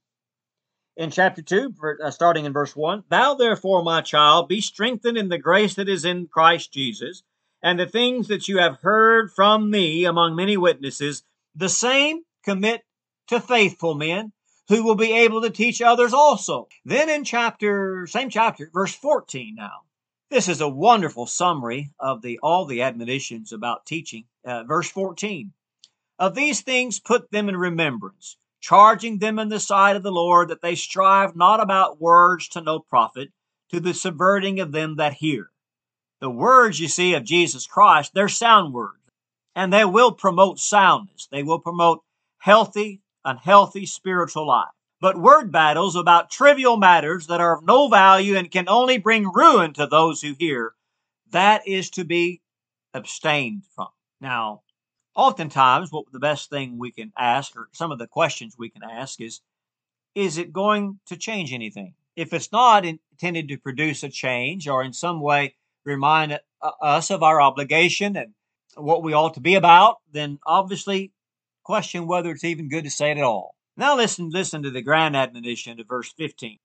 In 0.97 1.11
chapter 1.11 1.43
2, 1.43 1.75
uh, 2.03 2.11
starting 2.11 2.45
in 2.45 2.51
verse 2.51 2.75
1 2.75 3.03
Thou 3.09 3.35
therefore, 3.35 3.83
my 3.83 4.01
child, 4.01 4.49
be 4.49 4.59
strengthened 4.59 5.17
in 5.17 5.29
the 5.29 5.37
grace 5.37 5.75
that 5.75 5.87
is 5.87 6.03
in 6.03 6.27
Christ 6.27 6.73
Jesus, 6.73 7.23
and 7.61 7.79
the 7.79 7.85
things 7.85 8.27
that 8.27 8.47
you 8.47 8.57
have 8.57 8.81
heard 8.81 9.31
from 9.31 9.69
me 9.69 10.05
among 10.05 10.35
many 10.35 10.57
witnesses, 10.57 11.23
the 11.55 11.69
same 11.69 12.23
commit 12.43 12.81
to 13.27 13.39
faithful 13.39 13.93
men 13.93 14.33
who 14.69 14.83
will 14.83 14.95
be 14.95 15.13
able 15.13 15.41
to 15.41 15.49
teach 15.49 15.81
others 15.81 16.13
also. 16.13 16.67
Then 16.83 17.09
in 17.09 17.23
chapter, 17.23 18.07
same 18.07 18.29
chapter, 18.29 18.69
verse 18.73 18.93
14 18.95 19.55
now. 19.55 19.83
This 20.29 20.49
is 20.49 20.59
a 20.59 20.67
wonderful 20.67 21.25
summary 21.25 21.91
of 21.99 22.21
the 22.21 22.39
all 22.43 22.65
the 22.65 22.81
admonitions 22.81 23.53
about 23.53 23.85
teaching. 23.85 24.25
Uh, 24.43 24.63
verse 24.63 24.89
14. 24.89 25.53
Of 26.19 26.35
these 26.35 26.61
things 26.61 26.99
put 26.99 27.31
them 27.31 27.47
in 27.47 27.55
remembrance, 27.55 28.37
charging 28.59 29.19
them 29.19 29.39
in 29.39 29.49
the 29.49 29.59
sight 29.59 29.95
of 29.95 30.03
the 30.03 30.11
Lord 30.11 30.49
that 30.49 30.61
they 30.61 30.75
strive 30.75 31.35
not 31.35 31.59
about 31.59 32.01
words 32.01 32.47
to 32.49 32.61
no 32.61 32.79
profit, 32.79 33.29
to 33.71 33.79
the 33.79 33.93
subverting 33.93 34.59
of 34.59 34.71
them 34.71 34.95
that 34.95 35.13
hear. 35.13 35.49
The 36.19 36.29
words 36.29 36.79
you 36.79 36.87
see 36.87 37.13
of 37.13 37.23
Jesus 37.23 37.67
Christ, 37.67 38.13
they're 38.13 38.29
sound 38.29 38.73
words, 38.73 39.01
and 39.55 39.71
they 39.71 39.85
will 39.85 40.11
promote 40.11 40.59
soundness. 40.59 41.27
They 41.31 41.43
will 41.43 41.59
promote 41.59 42.03
healthy, 42.39 43.01
unhealthy 43.23 43.85
spiritual 43.85 44.47
life. 44.47 44.69
But 44.99 45.19
word 45.19 45.51
battles 45.51 45.95
about 45.95 46.31
trivial 46.31 46.75
matters 46.77 47.27
that 47.27 47.39
are 47.39 47.57
of 47.57 47.63
no 47.63 47.87
value 47.87 48.35
and 48.35 48.49
can 48.49 48.67
only 48.67 48.97
bring 48.97 49.31
ruin 49.31 49.73
to 49.73 49.85
those 49.85 50.21
who 50.21 50.33
hear, 50.33 50.73
that 51.29 51.67
is 51.67 51.91
to 51.91 52.03
be 52.03 52.41
abstained 52.95 53.63
from. 53.75 53.89
Now, 54.19 54.61
oftentimes, 55.17 55.91
what 55.91 56.05
the 56.13 56.19
best 56.19 56.49
thing 56.49 56.77
we 56.77 56.91
can 56.91 57.11
ask, 57.17 57.57
or 57.57 57.67
some 57.73 57.91
of 57.91 57.99
the 57.99 58.07
questions 58.07 58.55
we 58.57 58.69
can 58.69 58.83
ask, 58.83 59.19
is 59.19 59.41
is 60.15 60.37
it 60.37 60.53
going 60.53 60.99
to 61.07 61.17
change 61.17 61.51
anything? 61.51 61.93
If 62.15 62.33
it's 62.33 62.51
not 62.51 62.85
intended 62.85 63.49
to 63.49 63.57
produce 63.57 64.01
a 64.03 64.09
change 64.09 64.67
or 64.67 64.81
in 64.83 64.93
some 64.93 65.21
way 65.21 65.55
remind 65.85 66.39
us 66.81 67.11
of 67.11 67.21
our 67.21 67.39
obligation 67.39 68.15
and 68.15 68.33
what 68.75 69.03
we 69.03 69.13
ought 69.13 69.35
to 69.35 69.39
be 69.39 69.55
about, 69.55 69.97
then 70.11 70.39
obviously 70.45 71.11
question 71.63 72.07
whether 72.07 72.31
it's 72.31 72.43
even 72.43 72.69
good 72.69 72.85
to 72.85 72.89
say 72.89 73.11
it 73.11 73.17
at 73.17 73.23
all. 73.23 73.55
Now 73.75 73.95
listen, 73.95 74.29
listen 74.29 74.63
to 74.63 74.71
the 74.71 74.81
grand 74.81 75.15
admonition 75.15 75.79
of 75.79 75.87
verse 75.87 76.11
15. 76.17 76.57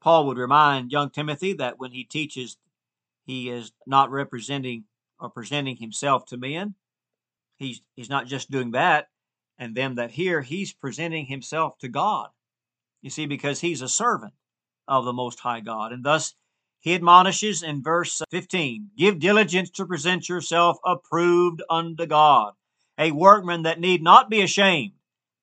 Paul 0.00 0.26
would 0.26 0.38
remind 0.38 0.92
young 0.92 1.10
Timothy 1.10 1.54
that 1.54 1.80
when 1.80 1.90
he 1.90 2.04
teaches, 2.04 2.56
he 3.24 3.50
is 3.50 3.72
not 3.84 4.12
representing 4.12 4.84
or 5.18 5.28
presenting 5.28 5.76
himself 5.78 6.26
to 6.26 6.36
men. 6.36 6.76
He's, 7.58 7.80
he's 7.94 8.10
not 8.10 8.26
just 8.26 8.50
doing 8.50 8.72
that 8.72 9.08
and 9.58 9.74
them 9.74 9.94
that 9.94 10.10
hear, 10.10 10.42
he's 10.42 10.72
presenting 10.72 11.26
himself 11.26 11.78
to 11.78 11.88
God. 11.88 12.28
You 13.02 13.10
see, 13.10 13.26
because 13.26 13.60
he's 13.60 13.82
a 13.82 13.88
servant 13.88 14.34
of 14.88 15.04
the 15.04 15.12
Most 15.12 15.40
High 15.40 15.60
God. 15.60 15.92
And 15.92 16.04
thus 16.04 16.34
he 16.80 16.94
admonishes 16.94 17.62
in 17.62 17.82
verse 17.82 18.22
15 18.30 18.90
Give 18.96 19.18
diligence 19.18 19.70
to 19.70 19.86
present 19.86 20.28
yourself 20.28 20.78
approved 20.84 21.62
unto 21.70 22.06
God, 22.06 22.52
a 22.98 23.12
workman 23.12 23.62
that 23.62 23.80
need 23.80 24.02
not 24.02 24.28
be 24.30 24.42
ashamed 24.42 24.92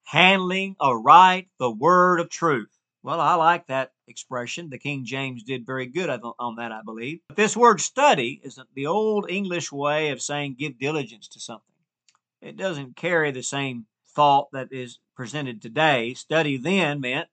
handling 0.06 0.76
aright 0.80 1.48
the 1.60 1.72
word 1.72 2.20
of 2.20 2.30
truth. 2.30 2.70
Well, 3.02 3.20
I 3.20 3.36
like 3.36 3.68
that 3.68 3.92
expression. 4.08 4.70
The 4.70 4.78
King 4.78 5.04
James 5.06 5.44
did 5.44 5.66
very 5.66 5.88
good 5.88 6.10
on 6.10 6.56
that, 6.56 6.72
I 6.72 6.82
believe. 6.84 7.20
But 7.28 7.38
this 7.38 7.58
word 7.58 7.82
study 7.82 8.40
is 8.44 8.60
the 8.76 8.88
old 8.88 9.30
English 9.30 9.72
way 9.72 10.12
of 10.12 10.22
saying 10.22 10.56
give 10.58 10.80
diligence 10.80 11.28
to 11.30 11.40
something. 11.40 11.73
It 12.44 12.58
doesn't 12.58 12.98
carry 12.98 13.32
the 13.32 13.42
same 13.42 13.86
thought 14.06 14.50
that 14.52 14.68
is 14.72 15.00
presented 15.16 15.62
today. 15.62 16.14
Study 16.14 16.58
then 16.58 17.00
meant 17.00 17.30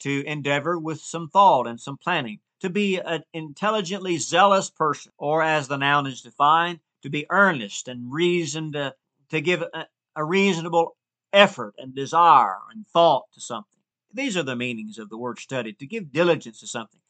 to 0.00 0.24
endeavor 0.26 0.78
with 0.78 1.00
some 1.00 1.28
thought 1.28 1.66
and 1.66 1.78
some 1.78 1.98
planning, 1.98 2.40
to 2.60 2.70
be 2.70 2.98
an 2.98 3.24
intelligently 3.34 4.16
zealous 4.16 4.70
person, 4.70 5.12
or 5.18 5.42
as 5.42 5.68
the 5.68 5.76
noun 5.76 6.06
is 6.06 6.22
defined, 6.22 6.80
to 7.02 7.10
be 7.10 7.26
earnest 7.28 7.88
and 7.88 8.10
reasoned 8.10 8.72
to, 8.72 8.94
to 9.30 9.40
give 9.42 9.62
a, 9.62 9.86
a 10.16 10.24
reasonable 10.24 10.96
effort 11.32 11.74
and 11.76 11.94
desire 11.94 12.56
and 12.72 12.86
thought 12.88 13.24
to 13.34 13.40
something. 13.40 13.80
These 14.12 14.36
are 14.36 14.42
the 14.42 14.56
meanings 14.56 14.98
of 14.98 15.10
the 15.10 15.18
word 15.18 15.38
study, 15.38 15.74
to 15.74 15.86
give 15.86 16.12
diligence 16.12 16.60
to 16.60 16.66
something. 16.66 17.00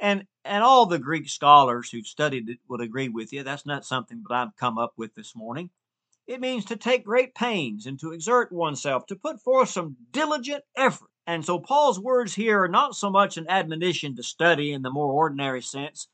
And 0.00 0.26
and 0.44 0.62
all 0.62 0.86
the 0.86 0.98
Greek 0.98 1.28
scholars 1.28 1.90
who've 1.90 2.06
studied 2.06 2.48
it 2.48 2.58
would 2.68 2.80
agree 2.80 3.08
with 3.08 3.32
you. 3.32 3.42
That's 3.42 3.64
not 3.64 3.84
something 3.84 4.22
that 4.28 4.34
I've 4.34 4.56
come 4.56 4.76
up 4.76 4.92
with 4.96 5.14
this 5.14 5.34
morning. 5.34 5.70
It 6.26 6.40
means 6.40 6.64
to 6.66 6.76
take 6.76 7.04
great 7.04 7.34
pains 7.34 7.86
and 7.86 7.98
to 8.00 8.12
exert 8.12 8.50
oneself, 8.50 9.06
to 9.06 9.16
put 9.16 9.40
forth 9.40 9.68
some 9.68 9.96
diligent 10.10 10.64
effort. 10.76 11.08
And 11.26 11.44
so 11.44 11.58
Paul's 11.58 12.00
words 12.00 12.34
here 12.34 12.62
are 12.62 12.68
not 12.68 12.94
so 12.94 13.10
much 13.10 13.36
an 13.36 13.46
admonition 13.48 14.16
to 14.16 14.22
study 14.22 14.72
in 14.72 14.82
the 14.82 14.90
more 14.90 15.12
ordinary 15.12 15.62
sense, 15.62 16.08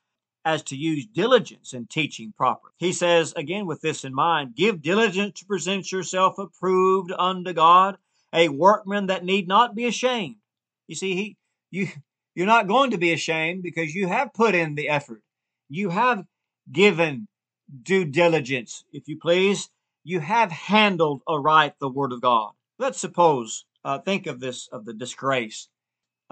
as 0.44 0.62
to 0.64 0.76
use 0.76 1.06
diligence 1.06 1.72
in 1.72 1.86
teaching 1.86 2.32
properly. 2.36 2.72
He 2.78 2.92
says, 2.92 3.32
again, 3.36 3.66
with 3.66 3.80
this 3.80 4.04
in 4.04 4.14
mind, 4.14 4.56
give 4.56 4.82
diligence 4.82 5.38
to 5.40 5.46
present 5.46 5.92
yourself 5.92 6.38
approved 6.38 7.12
unto 7.16 7.52
God, 7.52 7.96
a 8.32 8.48
workman 8.48 9.06
that 9.06 9.24
need 9.24 9.46
not 9.46 9.74
be 9.74 9.86
ashamed. 9.86 10.36
You 10.88 10.96
see, 10.96 11.14
he, 11.14 11.36
you, 11.70 11.88
you're 12.34 12.46
not 12.46 12.66
going 12.66 12.90
to 12.90 12.98
be 12.98 13.12
ashamed 13.12 13.62
because 13.62 13.94
you 13.94 14.08
have 14.08 14.34
put 14.34 14.54
in 14.54 14.74
the 14.74 14.88
effort. 14.88 15.22
You 15.68 15.90
have 15.90 16.24
given 16.70 17.28
due 17.82 18.04
diligence, 18.04 18.84
if 18.92 19.08
you 19.08 19.18
please. 19.18 19.70
You 20.04 20.20
have 20.20 20.50
handled 20.50 21.22
aright 21.28 21.74
the 21.78 21.88
word 21.88 22.12
of 22.12 22.20
God. 22.20 22.52
Let's 22.78 22.98
suppose, 22.98 23.64
uh, 23.84 23.98
think 23.98 24.26
of 24.26 24.40
this, 24.40 24.68
of 24.68 24.84
the 24.84 24.94
disgrace 24.94 25.68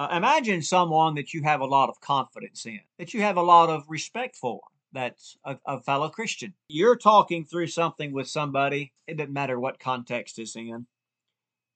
uh, 0.00 0.08
imagine 0.12 0.62
someone 0.62 1.14
that 1.14 1.34
you 1.34 1.42
have 1.42 1.60
a 1.60 1.66
lot 1.66 1.90
of 1.90 2.00
confidence 2.00 2.64
in, 2.64 2.80
that 2.98 3.12
you 3.12 3.20
have 3.20 3.36
a 3.36 3.42
lot 3.42 3.68
of 3.68 3.84
respect 3.86 4.34
for, 4.34 4.62
that's 4.94 5.36
a, 5.44 5.58
a, 5.66 5.78
fellow 5.78 6.08
Christian. 6.08 6.54
You're 6.68 6.96
talking 6.96 7.44
through 7.44 7.66
something 7.66 8.10
with 8.10 8.26
somebody, 8.26 8.94
it 9.06 9.18
doesn't 9.18 9.34
matter 9.34 9.60
what 9.60 9.78
context 9.78 10.38
it's 10.38 10.56
in, 10.56 10.86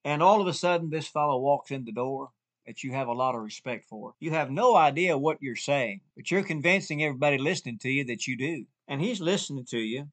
and 0.07 0.23
all 0.23 0.41
of 0.41 0.47
a 0.47 0.55
sudden 0.55 0.89
this 0.89 1.07
fellow 1.07 1.39
walks 1.39 1.71
in 1.71 1.85
the 1.85 1.93
door 1.93 2.31
that 2.67 2.83
you 2.83 2.93
have 2.93 3.09
a 3.09 3.13
lot 3.13 3.35
of 3.35 3.43
respect 3.43 3.85
for. 3.85 4.15
You 4.21 4.31
have 4.31 4.51
no 4.51 4.75
idea 4.75 5.19
what 5.19 5.43
you're 5.43 5.55
saying, 5.55 6.01
but 6.17 6.31
you're 6.31 6.43
convincing 6.43 7.05
everybody 7.05 7.37
listening 7.37 7.77
to 7.81 7.91
you 7.91 8.05
that 8.05 8.27
you 8.27 8.39
do. 8.39 8.65
And 8.89 9.03
he's 9.03 9.21
listening 9.21 9.67
to 9.67 9.79
you, 9.79 10.09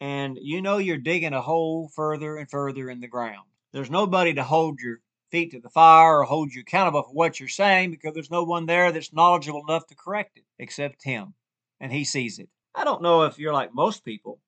and 0.00 0.38
you 0.40 0.60
know 0.60 0.78
you're 0.78 0.98
digging 0.98 1.32
a 1.32 1.40
hole 1.40 1.90
further 1.94 2.36
and 2.36 2.50
further 2.50 2.90
in 2.90 3.00
the 3.00 3.08
ground. 3.08 3.46
There's 3.72 3.90
nobody 3.90 4.34
to 4.34 4.44
hold 4.44 4.80
your 4.80 4.98
feet 5.30 5.50
to 5.50 5.60
the 5.60 5.68
fire 5.68 6.20
or 6.20 6.24
hold 6.24 6.52
you 6.52 6.60
accountable 6.60 7.02
for 7.02 7.12
what 7.12 7.40
you're 7.40 7.48
saying 7.48 7.90
because 7.90 8.14
there's 8.14 8.30
no 8.30 8.44
one 8.44 8.66
there 8.66 8.92
that's 8.92 9.12
knowledgeable 9.12 9.64
enough 9.68 9.86
to 9.88 9.96
correct 9.96 10.36
it 10.36 10.44
except 10.58 11.02
him. 11.02 11.34
And 11.80 11.92
he 11.92 12.04
sees 12.04 12.38
it. 12.38 12.48
I 12.74 12.84
don't 12.84 13.02
know 13.02 13.24
if 13.24 13.38
you're 13.38 13.52
like 13.52 13.74
most 13.74 14.04
people, 14.04 14.40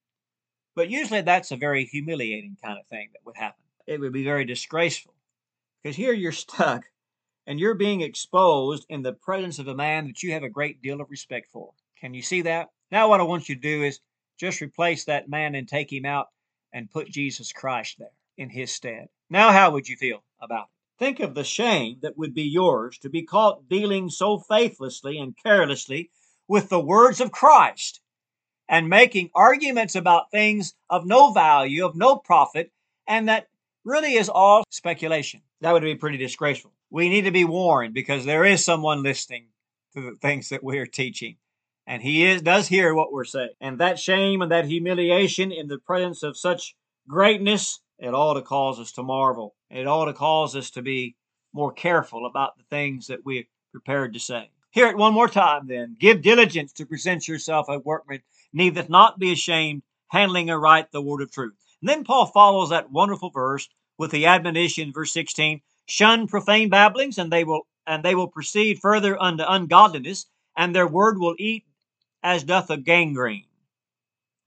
but 0.75 0.91
usually 0.91 1.23
that's 1.23 1.51
a 1.51 1.57
very 1.57 1.85
humiliating 1.85 2.57
kind 2.63 2.79
of 2.79 2.87
thing 2.87 3.09
that 3.13 3.21
would 3.25 3.37
happen. 3.37 3.65
It 3.87 4.01
would 4.01 4.13
be 4.13 4.25
very 4.25 4.45
disgraceful 4.45 5.15
because 5.83 5.97
here 5.97 6.13
you're 6.13 6.33
stuck 6.47 6.85
and 7.47 7.59
you're 7.61 7.75
being 7.75 8.01
exposed 8.01 8.87
in 8.89 9.03
the 9.03 9.13
presence 9.13 9.59
of 9.59 9.69
a 9.69 9.75
man 9.75 10.07
that 10.07 10.23
you 10.23 10.33
have 10.33 10.43
a 10.43 10.49
great 10.49 10.83
deal 10.83 11.01
of 11.01 11.11
respect 11.11 11.49
for. 11.53 11.73
Can 12.01 12.15
you 12.15 12.23
see 12.23 12.43
that? 12.43 12.69
Now, 12.91 13.09
what 13.09 13.21
I 13.21 13.25
want 13.25 13.49
you 13.49 13.55
to 13.55 13.61
do 13.61 13.83
is 13.83 14.01
just 14.38 14.61
replace 14.61 15.05
that 15.05 15.29
man 15.29 15.55
and 15.55 15.68
take 15.68 15.92
him 15.92 16.05
out 16.05 16.29
and 16.72 16.90
put 16.90 17.11
Jesus 17.11 17.53
Christ 17.53 17.96
there 17.99 18.11
in 18.37 18.51
his 18.51 18.72
stead. 18.72 19.09
Now, 19.31 19.53
how 19.53 19.70
would 19.70 19.88
you 19.88 19.96
feel 19.96 20.22
about 20.40 20.64
it? 20.64 20.99
Think 20.99 21.20
of 21.20 21.35
the 21.35 21.44
shame 21.44 21.99
that 22.03 22.16
would 22.16 22.35
be 22.35 22.44
yours 22.44 22.99
to 22.99 23.11
be 23.11 23.22
caught 23.22 23.68
dealing 23.68 24.09
so 24.09 24.38
faithlessly 24.38 25.18
and 25.18 25.37
carelessly 25.42 26.11
with 26.49 26.68
the 26.68 26.81
words 26.81 27.20
of 27.20 27.33
Christ 27.33 28.01
and 28.68 28.88
making 28.88 29.31
arguments 29.35 29.94
about 29.94 30.31
things 30.31 30.75
of 30.88 31.07
no 31.07 31.33
value, 31.33 31.85
of 31.85 31.96
no 31.96 32.16
profit, 32.16 32.72
and 33.07 33.29
that 33.29 33.49
really 33.85 34.14
is 34.14 34.29
all 34.29 34.64
speculation. 34.70 35.42
That 35.61 35.72
would 35.72 35.83
be 35.83 35.94
pretty 35.94 36.18
disgraceful. 36.18 36.72
We 36.90 37.09
need 37.09 37.22
to 37.22 37.31
be 37.31 37.44
warned 37.44 37.94
because 37.94 38.25
there 38.25 38.44
is 38.44 38.64
someone 38.64 39.03
listening 39.03 39.49
to 39.94 40.01
the 40.01 40.16
things 40.16 40.49
that 40.49 40.64
we're 40.64 40.87
teaching. 40.87 41.37
And 41.87 42.03
he 42.03 42.27
is 42.27 42.42
does 42.42 42.68
hear 42.68 42.94
what 42.94 43.12
we're 43.12 43.25
saying. 43.25 43.51
And 43.61 43.79
that 43.79 43.99
shame 43.99 44.42
and 44.42 44.51
that 44.51 44.66
humiliation 44.66 45.53
in 45.53 45.68
the 45.68 45.79
presence 45.79 46.22
of 46.22 46.37
such 46.37 46.75
greatness 47.09 47.81
it 47.99 48.12
ought 48.12 48.35
to 48.35 48.42
cause 48.42 48.79
us 48.79 48.92
to 48.92 49.03
marvel. 49.03 49.55
It 49.70 49.87
ought 49.87 50.07
to 50.07 50.12
cause 50.12 50.55
us 50.55 50.70
to 50.72 50.83
be 50.83 51.16
more 51.53 51.72
careful 51.72 52.27
about 52.27 52.59
the 52.59 52.64
things 52.64 53.07
that 53.07 53.25
we're 53.25 53.46
prepared 53.72 54.12
to 54.14 54.20
say. 54.20 54.51
Hear 54.70 54.88
it 54.88 54.99
one 54.99 55.14
more 55.14 55.29
time 55.29 55.66
then. 55.66 55.96
Give 55.99 56.20
diligence 56.20 56.72
to 56.75 56.85
present 56.85 57.27
yourself 57.27 57.66
a 57.68 57.79
workman, 57.79 58.22
needeth 58.53 58.90
not 58.90 59.18
be 59.18 59.33
ashamed, 59.33 59.83
handling 60.09 60.51
aright 60.51 60.92
the 60.92 61.01
word 61.01 61.22
of 61.22 61.31
truth. 61.31 61.55
And 61.81 61.88
then 61.88 62.05
Paul 62.05 62.27
follows 62.27 62.70
that 62.70 62.90
wonderful 62.90 63.31
verse 63.31 63.68
with 63.96 64.11
the 64.11 64.27
admonition, 64.27 64.92
verse 64.92 65.12
16, 65.12 65.62
shun 65.87 66.27
profane 66.27 66.68
babblings, 66.68 67.16
and 67.16 67.33
they 67.33 67.44
will 67.44 67.66
and 67.87 68.03
they 68.03 68.14
will 68.14 68.29
proceed 68.29 68.81
further 68.81 69.20
unto 69.22 69.44
ungodliness, 69.46 70.27
and 70.57 70.75
their 70.75 70.88
word 70.88 71.18
will 71.18 71.37
eat 71.38 71.64
as 72.27 72.43
doth 72.43 72.71
a 72.71 72.77
gangrene. 72.77 73.47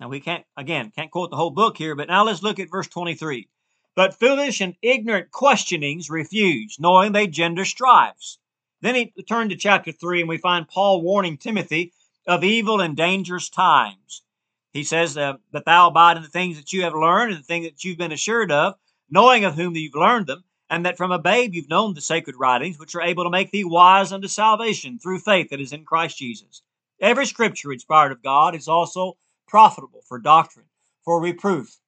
Now 0.01 0.09
we 0.09 0.19
can't, 0.19 0.43
again, 0.57 0.91
can't 0.93 1.09
quote 1.09 1.29
the 1.29 1.37
whole 1.37 1.49
book 1.49 1.77
here, 1.77 1.95
but 1.95 2.09
now 2.09 2.25
let's 2.25 2.43
look 2.43 2.59
at 2.59 2.69
verse 2.69 2.89
23. 2.89 3.47
But 3.95 4.19
foolish 4.19 4.59
and 4.59 4.75
ignorant 4.81 5.31
questionings 5.31 6.09
refuse, 6.09 6.75
knowing 6.77 7.13
they 7.13 7.25
gender 7.25 7.63
strifes. 7.63 8.37
Then 8.81 8.95
he 8.95 9.13
turned 9.23 9.51
to 9.51 9.55
chapter 9.55 9.93
3, 9.93 10.19
and 10.19 10.27
we 10.27 10.37
find 10.37 10.67
Paul 10.67 11.01
warning 11.01 11.37
Timothy 11.37 11.93
of 12.27 12.43
evil 12.43 12.81
and 12.81 12.97
dangerous 12.97 13.47
times. 13.47 14.23
He 14.73 14.83
says 14.83 15.17
uh, 15.17 15.35
that 15.53 15.63
thou 15.63 15.87
abide 15.87 16.17
in 16.17 16.23
the 16.23 16.29
things 16.29 16.57
that 16.57 16.73
you 16.73 16.83
have 16.83 16.93
learned 16.93 17.31
and 17.31 17.39
the 17.39 17.47
things 17.47 17.65
that 17.65 17.85
you've 17.85 17.97
been 17.97 18.11
assured 18.11 18.51
of, 18.51 18.75
knowing 19.09 19.45
of 19.45 19.55
whom 19.55 19.77
you've 19.77 19.95
learned 19.95 20.27
them, 20.27 20.43
and 20.69 20.85
that 20.85 20.97
from 20.97 21.13
a 21.13 21.17
babe 21.17 21.53
you've 21.53 21.69
known 21.69 21.93
the 21.93 22.01
sacred 22.01 22.35
writings, 22.37 22.77
which 22.77 22.93
are 22.93 23.01
able 23.01 23.23
to 23.23 23.29
make 23.29 23.51
thee 23.51 23.63
wise 23.63 24.11
unto 24.11 24.27
salvation 24.27 24.99
through 24.99 25.19
faith 25.19 25.49
that 25.49 25.61
is 25.61 25.71
in 25.71 25.85
Christ 25.85 26.17
Jesus. 26.17 26.61
Every 27.01 27.25
scripture 27.25 27.71
inspired 27.71 28.11
of 28.11 28.21
God 28.21 28.55
is 28.55 28.67
also 28.67 29.17
profitable 29.47 30.01
for 30.05 30.19
doctrine, 30.19 30.65
for 31.05 31.21
reproof, 31.21 31.79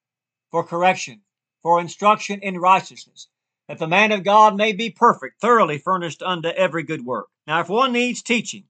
for 0.49 0.63
correction, 0.63 1.23
for 1.61 1.81
instruction 1.81 2.39
in 2.41 2.57
righteousness, 2.57 3.27
that 3.67 3.77
the 3.77 3.87
man 3.87 4.13
of 4.13 4.23
God 4.23 4.55
may 4.55 4.71
be 4.71 4.89
perfect, 4.89 5.41
thoroughly 5.41 5.77
furnished 5.77 6.23
unto 6.23 6.47
every 6.47 6.83
good 6.83 7.05
work. 7.05 7.27
Now, 7.45 7.59
if 7.59 7.67
one 7.67 7.91
needs 7.91 8.21
teaching, 8.21 8.63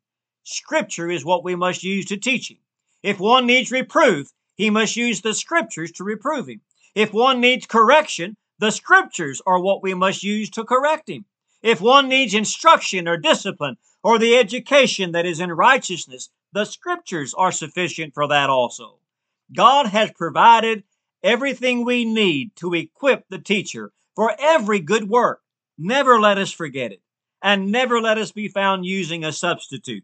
scripture 0.44 1.12
is 1.12 1.24
what 1.24 1.44
we 1.44 1.56
must 1.56 1.84
use 1.84 2.06
to 2.08 2.18
teach 2.18 2.50
him. 2.50 2.58
If 3.04 3.20
one 3.20 3.46
needs 3.46 3.72
reproof, 3.72 4.32
he 4.56 4.72
must 4.72 4.96
use 4.96 5.22
the 5.22 5.36
scriptures 5.36 5.92
to 5.94 6.04
reprove 6.04 6.48
him. 6.48 6.62
If 6.96 7.14
one 7.14 7.40
needs 7.40 7.68
correction, 7.68 8.36
the 8.58 8.72
scriptures 8.72 9.44
are 9.46 9.60
what 9.60 9.84
we 9.84 9.94
must 9.94 10.24
use 10.24 10.50
to 10.52 10.66
correct 10.66 11.08
him. 11.08 11.26
If 11.62 11.82
one 11.82 12.10
needs 12.10 12.34
instruction 12.34 13.08
or 13.08 13.18
discipline 13.18 13.78
or 14.04 14.18
the 14.18 14.38
education 14.38 15.12
that 15.12 15.26
is 15.26 15.40
in 15.40 15.52
righteousness, 15.52 16.30
the 16.54 16.66
scriptures 16.66 17.34
are 17.34 17.52
sufficient 17.52 18.14
for 18.14 18.28
that 18.28 18.50
also. 18.50 19.00
God 19.54 19.88
has 19.88 20.12
provided 20.12 20.84
everything 21.24 21.86
we 21.86 22.06
need 22.06 22.56
to 22.58 22.74
equip 22.74 23.28
the 23.30 23.40
teacher 23.40 23.92
for 24.16 24.34
every 24.40 24.80
good 24.80 25.10
work. 25.10 25.42
Never 25.78 26.20
let 26.20 26.38
us 26.38 26.52
forget 26.52 26.92
it, 26.92 27.02
and 27.42 27.72
never 27.72 28.02
let 28.02 28.18
us 28.18 28.32
be 28.32 28.48
found 28.48 28.86
using 28.86 29.24
a 29.24 29.32
substitute. 29.32 30.04